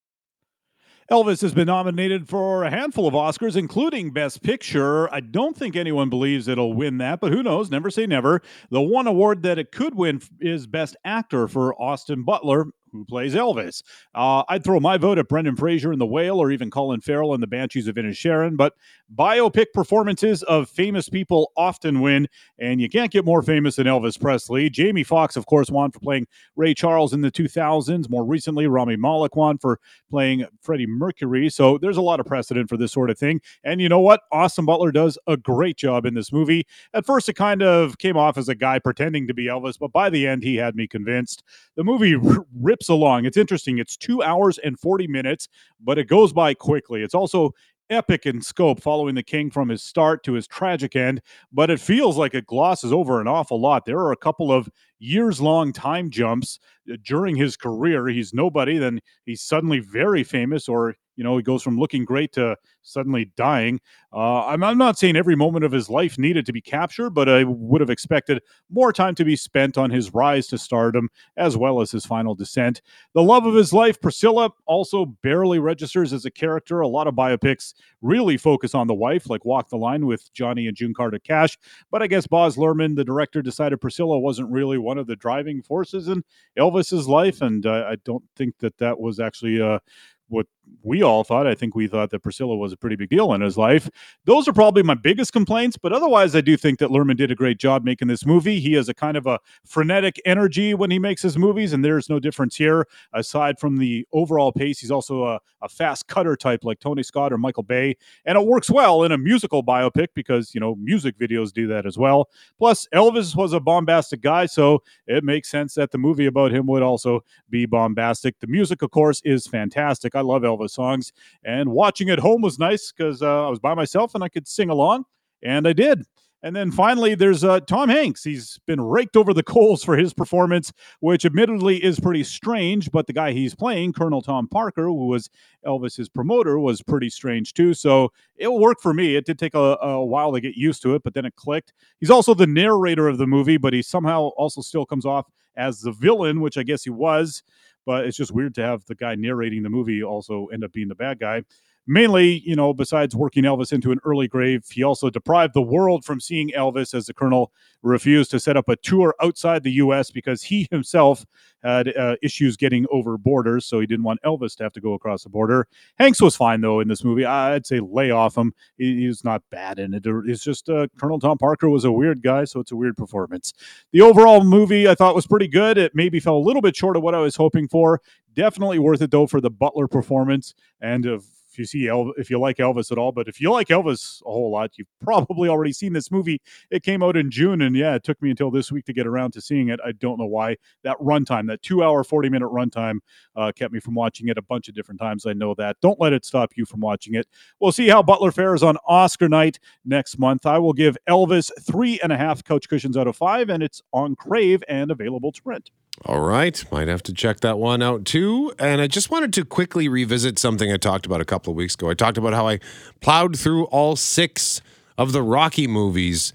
Elvis 1.10 1.40
has 1.40 1.54
been 1.54 1.66
nominated 1.68 2.28
for 2.28 2.64
a 2.64 2.70
handful 2.70 3.08
of 3.08 3.14
Oscars, 3.14 3.56
including 3.56 4.12
Best 4.12 4.42
Picture. 4.42 5.12
I 5.12 5.20
don't 5.20 5.56
think 5.56 5.74
anyone 5.74 6.10
believes 6.10 6.48
it'll 6.48 6.74
win 6.74 6.98
that, 6.98 7.18
but 7.18 7.32
who 7.32 7.42
knows? 7.42 7.70
Never 7.70 7.90
say 7.90 8.06
never. 8.06 8.42
The 8.70 8.82
one 8.82 9.06
award 9.06 9.42
that 9.42 9.58
it 9.58 9.72
could 9.72 9.94
win 9.94 10.20
is 10.38 10.66
Best 10.66 10.96
Actor 11.06 11.48
for 11.48 11.74
Austin 11.80 12.24
Butler 12.24 12.66
who 12.92 13.04
plays 13.04 13.34
Elvis. 13.34 13.82
Uh, 14.14 14.44
I'd 14.48 14.64
throw 14.64 14.80
my 14.80 14.96
vote 14.96 15.18
at 15.18 15.28
Brendan 15.28 15.56
Fraser 15.56 15.92
in 15.92 15.98
The 15.98 16.06
Whale 16.06 16.38
or 16.38 16.50
even 16.50 16.70
Colin 16.70 17.00
Farrell 17.00 17.34
in 17.34 17.40
The 17.40 17.46
Banshees 17.46 17.88
of 17.88 17.96
Inisherin, 17.96 18.56
but 18.56 18.74
biopic 19.14 19.66
performances 19.72 20.42
of 20.44 20.68
famous 20.68 21.08
people 21.08 21.52
often 21.56 22.00
win, 22.00 22.28
and 22.58 22.80
you 22.80 22.88
can't 22.88 23.10
get 23.10 23.24
more 23.24 23.42
famous 23.42 23.76
than 23.76 23.86
Elvis 23.86 24.20
Presley. 24.20 24.68
Jamie 24.68 25.04
Foxx, 25.04 25.36
of 25.36 25.46
course, 25.46 25.70
won 25.70 25.90
for 25.90 26.00
playing 26.00 26.26
Ray 26.56 26.74
Charles 26.74 27.12
in 27.12 27.20
the 27.20 27.30
2000s. 27.30 28.08
More 28.10 28.24
recently, 28.24 28.66
Rami 28.66 28.96
Malek 28.96 29.36
won 29.36 29.58
for 29.58 29.80
playing 30.10 30.46
Freddie 30.60 30.86
Mercury. 30.86 31.48
So 31.48 31.78
there's 31.78 31.96
a 31.96 32.02
lot 32.02 32.20
of 32.20 32.26
precedent 32.26 32.68
for 32.68 32.76
this 32.76 32.92
sort 32.92 33.10
of 33.10 33.18
thing. 33.18 33.40
And 33.64 33.80
you 33.80 33.88
know 33.88 34.00
what? 34.00 34.20
Austin 34.32 34.64
Butler 34.64 34.92
does 34.92 35.18
a 35.26 35.36
great 35.36 35.76
job 35.76 36.04
in 36.04 36.14
this 36.14 36.32
movie. 36.32 36.66
At 36.94 37.06
first, 37.06 37.28
it 37.28 37.34
kind 37.34 37.62
of 37.62 37.98
came 37.98 38.16
off 38.16 38.36
as 38.36 38.48
a 38.48 38.54
guy 38.54 38.78
pretending 38.78 39.26
to 39.28 39.34
be 39.34 39.46
Elvis, 39.46 39.78
but 39.78 39.92
by 39.92 40.10
the 40.10 40.26
end, 40.26 40.42
he 40.42 40.56
had 40.56 40.74
me 40.76 40.86
convinced. 40.86 41.42
The 41.76 41.84
movie 41.84 42.14
r- 42.14 42.46
rips 42.60 42.88
along. 42.88 43.24
It's 43.24 43.36
interesting. 43.36 43.78
It's 43.78 43.96
two 43.96 44.22
hours 44.22 44.58
and 44.58 44.78
40 44.78 45.06
minutes, 45.06 45.48
but 45.80 45.98
it 45.98 46.04
goes 46.04 46.32
by 46.32 46.54
quickly. 46.54 47.02
It's 47.02 47.14
also 47.14 47.54
epic 47.90 48.26
in 48.26 48.40
scope 48.42 48.80
following 48.80 49.14
the 49.14 49.22
king 49.22 49.50
from 49.50 49.68
his 49.68 49.82
start 49.82 50.22
to 50.24 50.32
his 50.34 50.46
tragic 50.46 50.96
end, 50.96 51.20
but 51.52 51.70
it 51.70 51.80
feels 51.80 52.16
like 52.16 52.34
it 52.34 52.46
glosses 52.46 52.92
over 52.92 53.20
an 53.20 53.28
awful 53.28 53.60
lot. 53.60 53.84
There 53.84 53.98
are 53.98 54.12
a 54.12 54.16
couple 54.16 54.52
of 54.52 54.68
years 54.98 55.40
long 55.40 55.72
time 55.72 56.10
jumps 56.10 56.58
uh, 56.92 56.96
during 57.04 57.36
his 57.36 57.56
career. 57.56 58.06
He's 58.08 58.34
nobody, 58.34 58.78
then 58.78 59.00
he's 59.24 59.42
suddenly 59.42 59.80
very 59.80 60.24
famous, 60.24 60.68
or 60.68 60.96
you 61.18 61.24
know, 61.24 61.36
he 61.36 61.42
goes 61.42 61.64
from 61.64 61.76
looking 61.76 62.04
great 62.04 62.32
to 62.34 62.56
suddenly 62.82 63.32
dying. 63.36 63.80
Uh, 64.12 64.46
I'm, 64.46 64.62
I'm, 64.62 64.78
not 64.78 64.96
saying 64.96 65.16
every 65.16 65.34
moment 65.34 65.64
of 65.64 65.72
his 65.72 65.90
life 65.90 66.16
needed 66.16 66.46
to 66.46 66.52
be 66.52 66.60
captured, 66.60 67.10
but 67.10 67.28
I 67.28 67.42
would 67.42 67.80
have 67.80 67.90
expected 67.90 68.40
more 68.70 68.92
time 68.92 69.16
to 69.16 69.24
be 69.24 69.34
spent 69.34 69.76
on 69.76 69.90
his 69.90 70.14
rise 70.14 70.46
to 70.46 70.58
stardom 70.58 71.08
as 71.36 71.56
well 71.56 71.80
as 71.80 71.90
his 71.90 72.06
final 72.06 72.36
descent. 72.36 72.82
The 73.14 73.22
love 73.22 73.44
of 73.46 73.54
his 73.54 73.72
life, 73.72 74.00
Priscilla, 74.00 74.50
also 74.64 75.06
barely 75.06 75.58
registers 75.58 76.12
as 76.12 76.24
a 76.24 76.30
character. 76.30 76.80
A 76.80 76.88
lot 76.88 77.08
of 77.08 77.14
biopics 77.14 77.74
really 78.00 78.36
focus 78.36 78.72
on 78.72 78.86
the 78.86 78.94
wife, 78.94 79.28
like 79.28 79.44
Walk 79.44 79.70
the 79.70 79.76
Line 79.76 80.06
with 80.06 80.32
Johnny 80.32 80.68
and 80.68 80.76
June 80.76 80.94
Carter 80.94 81.18
Cash. 81.18 81.58
But 81.90 82.00
I 82.00 82.06
guess 82.06 82.28
Baz 82.28 82.54
Luhrmann, 82.54 82.94
the 82.94 83.04
director, 83.04 83.42
decided 83.42 83.80
Priscilla 83.80 84.20
wasn't 84.20 84.52
really 84.52 84.78
one 84.78 84.98
of 84.98 85.08
the 85.08 85.16
driving 85.16 85.62
forces 85.62 86.06
in 86.06 86.22
Elvis's 86.56 87.08
life, 87.08 87.42
and 87.42 87.66
uh, 87.66 87.86
I 87.88 87.96
don't 88.04 88.22
think 88.36 88.58
that 88.60 88.78
that 88.78 89.00
was 89.00 89.18
actually. 89.18 89.60
Uh, 89.60 89.80
what 90.28 90.46
we 90.82 91.02
all 91.02 91.24
thought. 91.24 91.46
I 91.46 91.54
think 91.54 91.74
we 91.74 91.86
thought 91.86 92.10
that 92.10 92.20
Priscilla 92.20 92.56
was 92.56 92.72
a 92.72 92.76
pretty 92.76 92.96
big 92.96 93.08
deal 93.08 93.32
in 93.32 93.40
his 93.40 93.56
life. 93.56 93.88
Those 94.24 94.46
are 94.48 94.52
probably 94.52 94.82
my 94.82 94.94
biggest 94.94 95.32
complaints, 95.32 95.76
but 95.76 95.92
otherwise, 95.92 96.36
I 96.36 96.40
do 96.40 96.56
think 96.56 96.78
that 96.78 96.90
Luhrmann 96.90 97.16
did 97.16 97.30
a 97.30 97.34
great 97.34 97.58
job 97.58 97.84
making 97.84 98.08
this 98.08 98.24
movie. 98.24 98.60
He 98.60 98.74
has 98.74 98.88
a 98.88 98.94
kind 98.94 99.16
of 99.16 99.26
a 99.26 99.38
frenetic 99.64 100.20
energy 100.24 100.74
when 100.74 100.90
he 100.90 100.98
makes 100.98 101.22
his 101.22 101.36
movies, 101.36 101.72
and 101.72 101.84
there's 101.84 102.08
no 102.08 102.20
difference 102.20 102.56
here. 102.56 102.86
Aside 103.12 103.58
from 103.58 103.78
the 103.78 104.06
overall 104.12 104.52
pace, 104.52 104.78
he's 104.78 104.90
also 104.90 105.24
a, 105.24 105.40
a 105.62 105.68
fast 105.68 106.06
cutter 106.06 106.36
type 106.36 106.64
like 106.64 106.80
Tony 106.80 107.02
Scott 107.02 107.32
or 107.32 107.38
Michael 107.38 107.62
Bay, 107.62 107.96
and 108.24 108.36
it 108.36 108.46
works 108.46 108.70
well 108.70 109.02
in 109.04 109.12
a 109.12 109.18
musical 109.18 109.64
biopic 109.64 110.08
because, 110.14 110.54
you 110.54 110.60
know, 110.60 110.74
music 110.76 111.18
videos 111.18 111.52
do 111.52 111.66
that 111.68 111.86
as 111.86 111.98
well. 111.98 112.28
Plus, 112.58 112.86
Elvis 112.94 113.34
was 113.34 113.52
a 113.52 113.60
bombastic 113.60 114.20
guy, 114.20 114.46
so 114.46 114.82
it 115.06 115.24
makes 115.24 115.48
sense 115.48 115.74
that 115.74 115.90
the 115.90 115.98
movie 115.98 116.26
about 116.26 116.52
him 116.52 116.66
would 116.66 116.82
also 116.82 117.24
be 117.50 117.66
bombastic. 117.66 118.38
The 118.40 118.46
music, 118.46 118.82
of 118.82 118.90
course, 118.90 119.20
is 119.24 119.46
fantastic. 119.46 120.14
I 120.18 120.22
love 120.22 120.42
Elvis 120.42 120.70
songs, 120.70 121.12
and 121.44 121.70
watching 121.70 122.10
at 122.10 122.18
home 122.18 122.42
was 122.42 122.58
nice 122.58 122.92
because 122.92 123.22
uh, 123.22 123.46
I 123.46 123.50
was 123.50 123.58
by 123.58 123.74
myself 123.74 124.14
and 124.14 124.24
I 124.24 124.28
could 124.28 124.48
sing 124.48 124.70
along, 124.70 125.04
and 125.42 125.66
I 125.66 125.72
did. 125.72 126.04
And 126.42 126.54
then 126.54 126.70
finally, 126.70 127.16
there's 127.16 127.42
uh, 127.42 127.60
Tom 127.60 127.88
Hanks. 127.88 128.22
He's 128.22 128.60
been 128.66 128.80
raked 128.80 129.16
over 129.16 129.34
the 129.34 129.42
coals 129.54 129.82
for 129.82 129.96
his 129.96 130.14
performance, 130.14 130.72
which 131.00 131.24
admittedly 131.24 131.82
is 131.82 131.98
pretty 131.98 132.22
strange. 132.22 132.90
But 132.92 133.06
the 133.08 133.12
guy 133.12 133.32
he's 133.32 133.54
playing, 133.54 133.92
Colonel 133.92 134.22
Tom 134.22 134.46
Parker, 134.46 134.84
who 134.84 135.06
was 135.06 135.28
Elvis's 135.66 136.08
promoter, 136.08 136.58
was 136.58 136.80
pretty 136.80 137.10
strange 137.10 137.54
too. 137.54 137.74
So 137.74 138.12
it 138.36 138.46
will 138.46 138.60
work 138.60 138.80
for 138.80 138.94
me. 138.94 139.16
It 139.16 139.26
did 139.26 139.38
take 139.38 139.54
a, 139.54 139.76
a 139.80 140.04
while 140.04 140.32
to 140.32 140.40
get 140.40 140.54
used 140.54 140.80
to 140.82 140.94
it, 140.94 141.02
but 141.02 141.14
then 141.14 141.24
it 141.24 141.34
clicked. 141.34 141.72
He's 141.98 142.10
also 142.10 142.34
the 142.34 142.46
narrator 142.46 143.08
of 143.08 143.18
the 143.18 143.26
movie, 143.26 143.56
but 143.56 143.72
he 143.72 143.82
somehow 143.82 144.28
also 144.36 144.60
still 144.60 144.86
comes 144.86 145.04
off 145.04 145.26
as 145.58 145.80
the 145.80 145.92
villain, 145.92 146.40
which 146.40 146.56
I 146.56 146.62
guess 146.62 146.84
he 146.84 146.90
was. 146.90 147.42
But 147.84 148.06
it's 148.06 148.16
just 148.16 148.32
weird 148.32 148.54
to 148.56 148.62
have 148.62 148.84
the 148.86 148.94
guy 148.94 149.14
narrating 149.14 149.62
the 149.62 149.70
movie 149.70 150.02
also 150.02 150.46
end 150.46 150.64
up 150.64 150.72
being 150.72 150.88
the 150.88 150.94
bad 150.94 151.18
guy 151.18 151.42
mainly, 151.88 152.42
you 152.44 152.54
know, 152.54 152.72
besides 152.74 153.16
working 153.16 153.44
Elvis 153.44 153.72
into 153.72 153.90
an 153.90 153.98
early 154.04 154.28
grave, 154.28 154.64
he 154.70 154.82
also 154.82 155.10
deprived 155.10 155.54
the 155.54 155.62
world 155.62 156.04
from 156.04 156.20
seeing 156.20 156.50
Elvis 156.50 156.94
as 156.94 157.06
the 157.06 157.14
colonel 157.14 157.50
refused 157.82 158.30
to 158.30 158.38
set 158.38 158.56
up 158.56 158.68
a 158.68 158.76
tour 158.76 159.14
outside 159.22 159.62
the 159.62 159.72
U.S. 159.72 160.10
because 160.10 160.42
he 160.42 160.68
himself 160.70 161.24
had 161.62 161.96
uh, 161.96 162.16
issues 162.22 162.56
getting 162.56 162.86
over 162.90 163.16
borders, 163.16 163.64
so 163.64 163.80
he 163.80 163.86
didn't 163.86 164.04
want 164.04 164.20
Elvis 164.22 164.54
to 164.56 164.62
have 164.62 164.72
to 164.74 164.80
go 164.80 164.92
across 164.92 165.24
the 165.24 165.30
border. 165.30 165.66
Hanks 165.98 166.20
was 166.20 166.36
fine 166.36 166.60
though 166.60 166.80
in 166.80 166.88
this 166.88 167.02
movie. 167.02 167.24
I'd 167.24 167.66
say 167.66 167.80
lay 167.80 168.10
off 168.10 168.36
him. 168.36 168.52
He, 168.76 169.06
he's 169.06 169.24
not 169.24 169.42
bad 169.50 169.78
in 169.78 169.94
it. 169.94 170.04
It's 170.04 170.44
just 170.44 170.68
uh, 170.68 170.88
Colonel 170.98 171.18
Tom 171.18 171.38
Parker 171.38 171.68
was 171.68 171.84
a 171.84 171.92
weird 171.92 172.22
guy, 172.22 172.44
so 172.44 172.60
it's 172.60 172.72
a 172.72 172.76
weird 172.76 172.96
performance. 172.96 173.54
The 173.92 174.02
overall 174.02 174.44
movie 174.44 174.88
I 174.88 174.94
thought 174.94 175.14
was 175.14 175.26
pretty 175.26 175.48
good. 175.48 175.78
It 175.78 175.94
maybe 175.94 176.20
fell 176.20 176.36
a 176.36 176.38
little 176.38 176.62
bit 176.62 176.76
short 176.76 176.96
of 176.96 177.02
what 177.02 177.14
I 177.14 177.20
was 177.20 177.36
hoping 177.36 177.66
for. 177.66 178.02
Definitely 178.34 178.78
worth 178.78 179.02
it 179.02 179.10
though 179.10 179.26
for 179.26 179.40
the 179.40 179.50
Butler 179.50 179.88
performance 179.88 180.54
and 180.80 181.06
of 181.06 181.24
you 181.58 181.64
see 181.64 181.84
Elvis, 181.84 182.12
if 182.16 182.30
you 182.30 182.38
like 182.38 182.56
Elvis 182.58 182.92
at 182.92 182.98
all. 182.98 183.12
But 183.12 183.28
if 183.28 183.40
you 183.40 183.50
like 183.50 183.68
Elvis 183.68 184.22
a 184.22 184.30
whole 184.30 184.50
lot, 184.50 184.72
you've 184.76 184.88
probably 185.02 185.48
already 185.48 185.72
seen 185.72 185.92
this 185.92 186.10
movie. 186.10 186.40
It 186.70 186.82
came 186.82 187.02
out 187.02 187.16
in 187.16 187.30
June, 187.30 187.62
and 187.62 187.76
yeah, 187.76 187.94
it 187.94 188.04
took 188.04 188.20
me 188.22 188.30
until 188.30 188.50
this 188.50 188.72
week 188.72 188.84
to 188.86 188.92
get 188.92 189.06
around 189.06 189.32
to 189.32 189.40
seeing 189.40 189.68
it. 189.68 189.80
I 189.84 189.92
don't 189.92 190.18
know 190.18 190.26
why 190.26 190.56
that 190.84 190.98
runtime, 190.98 191.46
that 191.48 191.62
two-hour, 191.62 192.04
forty-minute 192.04 192.48
runtime, 192.48 192.98
uh, 193.36 193.52
kept 193.52 193.72
me 193.72 193.80
from 193.80 193.94
watching 193.94 194.28
it 194.28 194.38
a 194.38 194.42
bunch 194.42 194.68
of 194.68 194.74
different 194.74 195.00
times. 195.00 195.26
I 195.26 195.32
know 195.32 195.54
that. 195.54 195.76
Don't 195.80 196.00
let 196.00 196.12
it 196.12 196.24
stop 196.24 196.52
you 196.56 196.64
from 196.64 196.80
watching 196.80 197.14
it. 197.14 197.26
We'll 197.60 197.72
see 197.72 197.88
how 197.88 198.02
Butler 198.02 198.32
fares 198.32 198.62
on 198.62 198.76
Oscar 198.86 199.28
night 199.28 199.58
next 199.84 200.18
month. 200.18 200.46
I 200.46 200.58
will 200.58 200.72
give 200.72 200.96
Elvis 201.08 201.50
three 201.62 201.98
and 202.00 202.12
a 202.12 202.16
half 202.16 202.44
couch 202.44 202.68
cushions 202.68 202.96
out 202.96 203.06
of 203.06 203.16
five, 203.16 203.48
and 203.50 203.62
it's 203.62 203.82
on 203.92 204.16
Crave 204.16 204.62
and 204.68 204.90
available 204.90 205.32
to 205.32 205.40
rent. 205.44 205.70
All 206.04 206.20
right. 206.20 206.64
Might 206.70 206.88
have 206.88 207.02
to 207.04 207.12
check 207.12 207.40
that 207.40 207.58
one 207.58 207.82
out 207.82 208.04
too. 208.04 208.52
And 208.58 208.80
I 208.80 208.86
just 208.86 209.10
wanted 209.10 209.32
to 209.34 209.44
quickly 209.44 209.88
revisit 209.88 210.38
something 210.38 210.72
I 210.72 210.76
talked 210.76 211.06
about 211.06 211.20
a 211.20 211.24
couple 211.24 211.50
of 211.50 211.56
weeks 211.56 211.74
ago. 211.74 211.90
I 211.90 211.94
talked 211.94 212.18
about 212.18 212.34
how 212.34 212.46
I 212.48 212.60
plowed 213.00 213.38
through 213.38 213.64
all 213.66 213.96
six 213.96 214.60
of 214.96 215.12
the 215.12 215.22
Rocky 215.22 215.66
movies, 215.66 216.32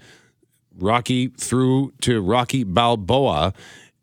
Rocky 0.76 1.28
through 1.28 1.92
to 2.02 2.20
Rocky 2.20 2.62
Balboa. 2.64 3.54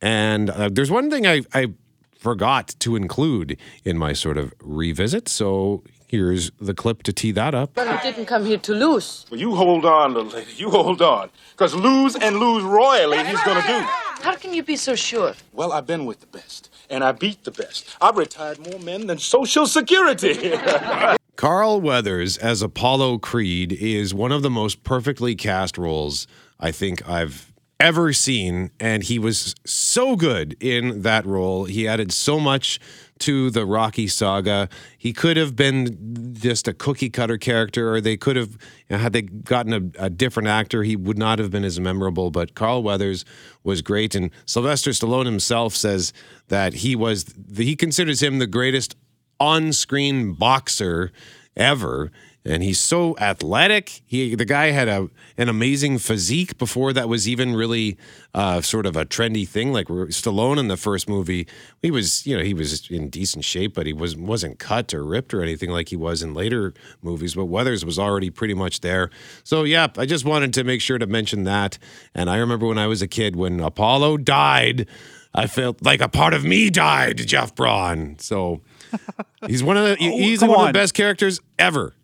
And 0.02 0.50
uh, 0.50 0.69
there's 0.71 0.91
one 0.91 1.10
thing 1.12 1.28
I, 1.28 1.43
I 1.54 1.74
forgot 2.17 2.76
to 2.80 2.95
include 2.95 3.58
in 3.84 3.97
my 3.97 4.13
sort 4.13 4.38
of 4.38 4.54
revisit. 4.62 5.30
So 5.30 5.84
here's 6.08 6.52
the 6.60 6.74
clip 6.74 7.04
to 7.04 7.13
tee 7.13 7.32
that 7.32 7.54
up. 7.54 7.78
You 7.78 8.00
didn't 8.02 8.26
come 8.26 8.45
here 8.45 8.58
to 8.58 8.74
lose. 8.74 9.26
Well, 9.30 9.39
you 9.39 9.56
hold 9.56 9.86
on, 9.86 10.13
little 10.15 10.32
lady. 10.32 10.52
You 10.58 10.69
hold 10.71 11.02
on. 11.02 11.30
Because 11.52 11.76
lose 11.76 12.15
and 12.15 12.38
lose 12.38 12.63
royally, 12.63 13.24
he's 13.24 13.41
going 13.43 13.62
to 13.62 13.67
do. 13.67 13.86
How 14.21 14.36
can 14.36 14.53
you 14.53 14.63
be 14.63 14.75
so 14.75 14.95
sure? 14.95 15.34
Well, 15.51 15.73
I've 15.73 15.88
been 15.88 16.05
with 16.05 16.19
the 16.19 16.27
best, 16.27 16.69
and 16.89 17.03
I 17.03 17.12
beat 17.12 17.43
the 17.43 17.51
best. 17.51 17.95
I've 17.99 18.17
retired 18.17 18.60
more 18.60 18.79
men 18.79 19.07
than 19.07 19.17
Social 19.17 19.65
Security. 19.65 20.53
Carl 21.36 21.81
Weathers 21.81 22.38
as 22.38 22.62
Apollo 22.62 23.17
Creed 23.19 23.71
is 23.73 24.13
one 24.13 24.31
of 24.31 24.43
the 24.43 24.49
most 24.49 24.84
perfectly 24.84 25.34
cast 25.34 25.75
roles 25.77 26.27
I 26.60 26.71
think 26.71 27.07
I've 27.10 27.51
ever 27.79 28.13
seen. 28.13 28.69
And 28.79 29.01
he 29.01 29.17
was 29.17 29.55
so 29.65 30.15
good 30.15 30.55
in 30.60 31.01
that 31.01 31.25
role. 31.25 31.65
He 31.65 31.88
added 31.88 32.12
so 32.12 32.39
much 32.39 32.79
to 33.21 33.49
the 33.49 33.65
Rocky 33.65 34.07
saga. 34.07 34.69
He 34.97 35.13
could 35.13 35.38
have 35.38 35.55
been 35.55 36.34
just 36.34 36.67
a 36.67 36.73
cookie 36.73 37.10
cutter 37.10 37.38
character, 37.38 37.93
or 37.93 38.01
they 38.01 38.17
could 38.17 38.36
have, 38.36 38.51
you 38.89 38.95
know, 38.95 38.97
had 38.97 39.13
they 39.13 39.21
gotten 39.21 39.73
a, 39.73 40.05
a, 40.05 40.10
different 40.10 40.47
actor, 40.49 40.84
he 40.84 40.95
would 40.95 41.17
not 41.17 41.39
have 41.39 41.51
been 41.51 41.63
as 41.63 41.79
memorable. 41.79 42.31
But 42.31 42.55
Carl 42.55 42.84
Weathers 42.84 43.23
was 43.63 43.81
great. 43.81 44.15
And 44.15 44.31
Sylvester 44.45 44.91
Stallone 44.91 45.25
himself 45.25 45.75
says 45.75 46.13
that 46.49 46.73
he 46.75 46.95
was, 46.95 47.34
he 47.55 47.75
considers 47.75 48.21
him 48.21 48.39
the 48.39 48.47
greatest 48.47 48.95
on 49.39 49.73
screen 49.73 50.34
boxer 50.34 51.12
ever 51.55 52.12
and 52.43 52.63
he's 52.63 52.80
so 52.80 53.15
athletic. 53.17 54.01
He 54.06 54.34
the 54.36 54.45
guy 54.45 54.71
had 54.71 54.88
a 54.88 55.10
an 55.38 55.47
amazing 55.47 55.99
physique 55.99 56.58
before 56.58 56.91
that 56.93 57.08
was 57.08 57.27
even 57.27 57.56
really 57.56 57.97
uh, 58.34 58.62
sort 58.62 58.86
of 58.86 58.95
a 58.95 59.06
trendy 59.06 59.47
thing. 59.47 59.71
Like 59.71 59.88
Stallone 59.88 60.58
in 60.58 60.67
the 60.67 60.77
first 60.77 61.08
movie, 61.08 61.47
he 61.82 61.91
was 61.91 62.25
you 62.25 62.36
know 62.36 62.43
he 62.43 62.54
was 62.54 62.89
in 62.89 63.10
decent 63.10 63.45
shape, 63.45 63.75
but 63.75 63.86
he 63.86 63.93
was 63.93 64.15
wasn't 64.15 64.58
cut 64.58 64.93
or 64.93 65.04
ripped 65.04 65.34
or 65.34 65.43
anything 65.43 65.69
like 65.69 65.89
he 65.89 65.95
was 65.95 66.23
in 66.23 66.34
later 66.34 66.73
movies. 67.04 67.36
But 67.36 67.45
Weathers 67.45 67.86
was 67.86 67.99
already 67.99 68.32
pretty 68.32 68.56
much 68.56 68.82
there. 68.82 69.12
So 69.43 69.63
yeah, 69.63 69.88
I 69.97 70.06
just 70.08 70.25
wanted 70.25 70.54
to 70.56 70.63
make 70.63 70.82
sure 70.82 70.97
to 70.97 71.08
mention 71.08 71.43
that. 71.43 71.77
And 72.15 72.30
I 72.30 72.38
remember 72.38 72.65
when 72.65 72.80
I 72.80 72.88
was 72.88 73.01
a 73.04 73.08
kid 73.08 73.36
when 73.36 73.60
Apollo 73.60 74.17
died, 74.17 74.88
I 75.36 75.45
felt 75.45 75.84
like 75.84 76.01
a 76.01 76.10
part 76.10 76.34
of 76.34 76.43
me 76.43 76.69
died. 76.71 77.17
Jeff 77.17 77.54
Braun. 77.56 78.17
So. 78.19 78.62
He's 79.47 79.63
one 79.63 79.77
of 79.77 79.86
the 79.86 79.91
Oh, 79.93 80.17
he's 80.17 80.41
come 80.41 80.49
one 80.49 80.67
of 80.67 80.67
the 80.67 80.73
best 80.73 80.93
characters 80.93 81.39
ever. 81.58 81.95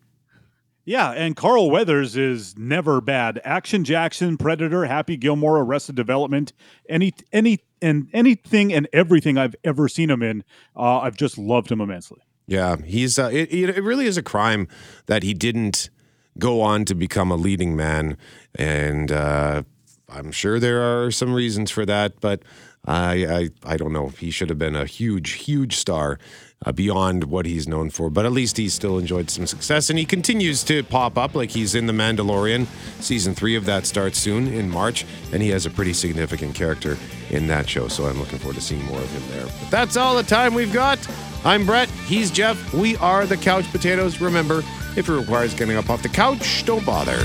Yeah, 0.88 1.12
and 1.12 1.36
Carl 1.36 1.69
Weathers 1.69 2.15
is 2.15 2.58
never 2.58 3.02
bad. 3.02 3.41
Action 3.43 3.84
Jackson, 3.84 4.38
Predator, 4.38 4.86
Happy 4.86 5.17
Gilmore, 5.17 5.60
Arrested 5.60 5.95
Development, 5.95 6.54
any 6.88 7.13
any 7.34 7.60
and 7.82 8.08
anything 8.13 8.71
and 8.71 8.88
everything 8.93 9.38
I've 9.38 9.54
ever 9.65 9.89
seen 9.89 10.10
him 10.10 10.23
in, 10.23 10.45
uh, 10.78 11.00
I've 11.00 11.17
just 11.17 11.38
loved 11.38 11.69
him 11.69 11.82
immensely. 11.82 12.21
Yeah, 12.47 12.78
he's 12.78 13.19
uh, 13.19 13.30
it, 13.34 13.52
it 13.52 13.84
really 13.84 14.06
is 14.06 14.15
a 14.15 14.23
crime 14.23 14.69
that 15.08 15.23
he 15.23 15.34
didn't 15.34 15.89
go 16.39 16.62
on 16.62 16.86
to 16.86 16.95
become 16.95 17.32
a 17.32 17.36
leading 17.36 17.76
man, 17.76 18.15
and 18.56 19.12
uh, 19.12 19.63
I'm 20.08 20.32
sure 20.32 20.58
there 20.58 20.82
are 20.82 21.12
some 21.12 21.34
reasons 21.34 21.69
for 21.69 21.86
that, 21.86 22.21
but 22.21 22.43
I 22.86 23.26
I, 23.26 23.50
I 23.73 23.76
don't 23.76 23.91
know. 23.91 24.08
He 24.08 24.32
should 24.32 24.47
have 24.47 24.58
been 24.58 24.78
a 24.78 24.86
huge 24.86 25.32
huge 25.34 25.76
star. 25.76 26.17
Uh, 26.65 26.72
beyond 26.72 27.26
what 27.26 27.46
he's 27.46 27.67
known 27.67 27.88
for, 27.88 28.10
but 28.10 28.26
at 28.26 28.32
least 28.32 28.58
he's 28.58 28.74
still 28.74 28.98
enjoyed 28.98 29.30
some 29.30 29.46
success, 29.46 29.91
and 29.91 30.00
he 30.00 30.06
continues 30.06 30.63
to 30.63 30.82
pop 30.82 31.15
up. 31.15 31.36
Like 31.36 31.52
he's 31.52 31.76
in 31.76 31.86
The 31.86 31.93
Mandalorian, 31.93 32.65
season 33.00 33.36
three 33.36 33.56
of 33.56 33.65
that 33.65 33.86
starts 33.86 34.17
soon 34.17 34.48
in 34.48 34.67
March, 34.67 35.06
and 35.32 35.43
he 35.43 35.50
has 35.50 35.67
a 35.67 35.70
pretty 35.70 35.93
significant 35.93 36.56
character 36.56 36.98
in 37.30 37.46
that 37.46 37.70
show. 37.70 37.88
So 37.88 38.08
I'm 38.08 38.20
looking 38.20 38.39
forward 38.39 38.56
to 38.56 38.62
seeing 38.62 38.84
more 38.86 39.00
of 39.00 39.12
him 39.12 39.22
there. 39.38 39.46
But 39.46 39.70
that's 39.70 39.98
all 39.98 40.15
the 40.15 40.24
time 40.24 40.56
we've 40.56 40.74
got. 40.74 40.98
I'm 41.46 41.63
Brett. 41.63 41.89
He's 42.08 42.32
Jeff. 42.32 42.74
We 42.74 42.98
are 42.98 43.28
the 43.28 43.38
Couch 43.38 43.65
Potatoes. 43.72 44.20
Remember, 44.20 44.63
if 44.98 45.10
it 45.10 45.13
requires 45.13 45.54
getting 45.54 45.78
up 45.78 45.91
off 45.91 46.02
the 46.02 46.10
couch, 46.10 46.65
don't 46.65 46.84
bother. 46.84 47.20